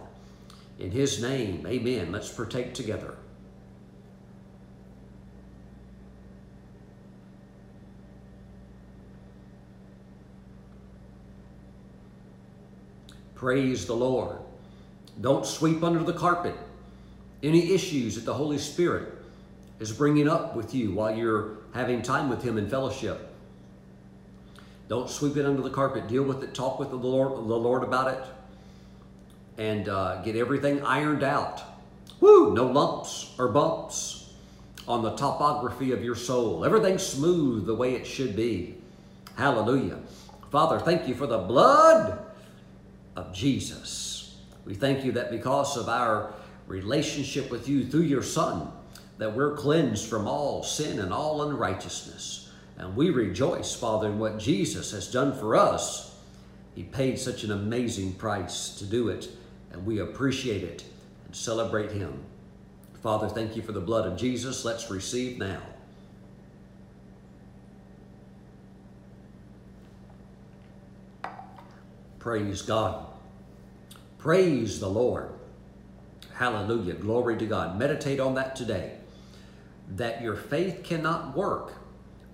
In 0.80 0.92
his 0.92 1.22
name, 1.22 1.66
amen. 1.68 2.12
Let's 2.12 2.32
partake 2.32 2.74
together. 2.74 3.16
Praise 13.42 13.88
the 13.88 13.96
Lord. 13.96 14.38
Don't 15.20 15.48
sweep 15.48 15.84
under 15.84 16.04
the 16.04 16.14
carpet 16.14 16.54
any 17.42 17.74
issues 17.74 18.14
that 18.14 18.24
the 18.24 18.36
Holy 18.36 18.60
Spirit 18.60 19.16
is 19.80 19.92
bringing 19.92 20.30
up 20.30 20.56
with 20.56 20.76
you 20.76 20.94
while 20.94 21.16
you're 21.16 21.58
having 21.74 22.04
time 22.04 22.30
with 22.30 22.44
Him 22.44 22.60
in 22.60 22.70
fellowship. 22.70 23.34
Don't 24.90 25.10
sweep 25.10 25.38
it 25.38 25.46
under 25.48 25.64
the 25.64 25.72
carpet. 25.72 26.08
Deal 26.08 26.22
with 26.22 26.44
it. 26.44 26.54
Talk 26.54 26.78
with 26.78 26.92
the 26.92 26.96
Lord, 26.96 27.32
the 27.32 27.58
Lord 27.58 27.82
about 27.82 28.14
it, 28.14 28.24
and 29.58 29.90
uh, 29.90 30.22
get 30.22 30.36
everything 30.36 30.86
ironed 30.86 31.24
out. 31.24 31.64
Woo! 32.20 32.54
No 32.54 32.68
lumps 32.68 33.34
or 33.40 33.48
bumps 33.48 34.34
on 34.88 35.02
the 35.02 35.16
topography 35.16 35.94
of 35.94 36.04
your 36.04 36.14
soul. 36.14 36.64
Everything 36.64 37.00
smooth 37.00 37.66
the 37.66 37.74
way 37.74 37.96
it 37.96 38.06
should 38.06 38.36
be. 38.36 38.76
Hallelujah. 39.36 39.98
Father, 40.52 40.78
thank 40.78 41.08
you 41.08 41.16
for 41.16 41.26
the 41.26 41.40
blood 41.40 42.28
of 43.16 43.34
Jesus. 43.34 44.38
We 44.66 44.74
thank 44.74 45.04
you 45.04 45.12
that 45.14 45.32
because 45.32 45.78
of 45.78 45.90
our 45.90 46.34
relationship 46.68 47.50
with 47.52 47.68
you 47.68 47.86
through 47.86 48.02
your 48.02 48.24
Son, 48.24 48.72
that 49.18 49.36
we're 49.36 49.56
cleansed 49.56 50.08
from 50.08 50.28
all 50.28 50.64
sin 50.64 51.00
and 51.00 51.14
all 51.14 51.44
unrighteousness. 51.44 52.50
And 52.78 52.96
we 52.96 53.10
rejoice, 53.10 53.76
Father, 53.76 54.08
in 54.08 54.18
what 54.18 54.40
Jesus 54.40 54.92
has 54.92 55.12
done 55.12 55.38
for 55.38 55.56
us. 55.56 56.16
He 56.74 56.84
paid 56.84 57.20
such 57.20 57.44
an 57.44 57.52
amazing 57.52 58.14
price 58.14 58.76
to 58.76 58.86
do 58.86 59.10
it, 59.10 59.30
and 59.72 59.86
we 59.86 60.00
appreciate 60.00 60.64
it 60.64 60.84
and 61.26 61.36
celebrate 61.36 61.92
Him. 61.92 62.24
Father, 63.04 63.28
thank 63.28 63.56
you 63.56 63.62
for 63.62 63.74
the 63.74 63.82
blood 63.82 64.08
of 64.08 64.18
Jesus. 64.18 64.64
Let's 64.64 64.90
receive 64.90 65.38
now. 65.38 65.62
Praise 72.22 72.62
God. 72.62 73.08
Praise 74.20 74.80
the 74.80 74.88
Lord. 74.88 75.32
Hallelujah. 76.36 76.94
Glory 76.94 77.36
to 77.38 77.48
God. 77.48 77.80
Meditate 77.80 78.20
on 78.20 78.36
that 78.36 78.56
today. 78.56 78.98
That 79.96 80.22
your 80.22 80.36
faith 80.36 80.84
cannot 80.84 81.36
work 81.36 81.74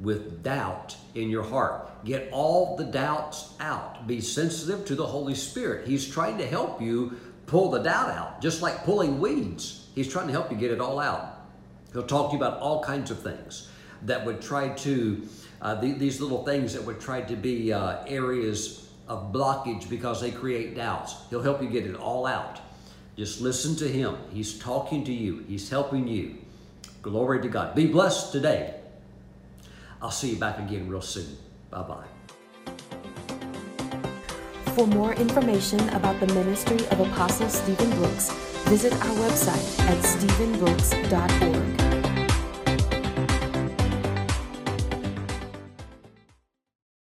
with 0.02 0.44
doubt 0.44 0.98
in 1.16 1.30
your 1.30 1.44
heart. 1.44 2.04
Get 2.04 2.28
all 2.34 2.76
the 2.76 2.84
doubts 2.84 3.54
out. 3.62 4.06
Be 4.08 4.20
sensitive 4.20 4.84
to 4.88 4.96
the 4.96 5.06
Holy 5.06 5.36
Spirit. 5.36 5.88
He's 5.88 6.06
trying 6.06 6.38
to 6.40 6.46
help 6.46 6.82
you 6.82 7.16
pull 7.46 7.72
the 7.72 7.80
doubt 7.80 8.10
out, 8.10 8.42
just 8.42 8.62
like 8.62 8.84
pulling 8.84 9.22
weeds. 9.22 9.88
He's 9.96 10.12
trying 10.12 10.28
to 10.28 10.34
help 10.34 10.52
you 10.52 10.58
get 10.58 10.72
it 10.72 10.82
all 10.82 11.00
out. 11.00 11.46
He'll 11.94 12.04
talk 12.04 12.32
to 12.32 12.38
you 12.38 12.44
about 12.44 12.60
all 12.60 12.84
kinds 12.84 13.10
of 13.10 13.24
things 13.24 13.70
that 14.02 14.26
would 14.26 14.42
try 14.42 14.68
to, 14.68 15.26
uh, 15.62 15.76
these 15.76 16.20
little 16.20 16.44
things 16.44 16.74
that 16.74 16.84
would 16.84 17.00
try 17.00 17.22
to 17.22 17.38
be 17.38 17.72
uh, 17.72 18.04
areas 18.06 18.87
of 19.08 19.32
blockage 19.34 19.90
because 19.90 20.22
they 20.22 20.32
create 20.32 20.76
doubts. 20.76 21.16
He'll 21.30 21.42
help 21.42 21.62
you 21.62 21.70
get 21.70 21.86
it 21.86 21.96
all 21.96 22.26
out. 22.26 22.60
Just 23.16 23.42
listen 23.42 23.76
to 23.78 23.88
Him. 23.88 24.18
He's 24.32 24.60
talking 24.60 25.04
to 25.06 25.14
you, 25.14 25.44
He's 25.48 25.70
helping 25.70 26.08
you. 26.08 26.36
Glory 27.02 27.42
to 27.42 27.48
God. 27.48 27.74
Be 27.76 27.88
blessed 27.88 28.32
today. 28.32 28.76
I'll 30.02 30.12
see 30.12 30.32
you 30.32 30.36
back 30.36 30.60
again 30.60 30.88
real 30.88 31.02
soon. 31.02 31.38
Bye 31.70 31.82
bye. 31.84 32.06
For 34.76 34.86
more 34.86 35.14
information 35.14 35.80
about 35.90 36.20
the 36.20 36.28
ministry 36.34 36.86
of 36.90 37.00
Apostle 37.00 37.50
Steven 37.50 37.90
Brooks, 37.98 38.30
visit 38.68 38.94
our 38.94 39.16
website 39.16 39.80
at 39.90 39.98
stevenbrooks.org. 40.04 41.87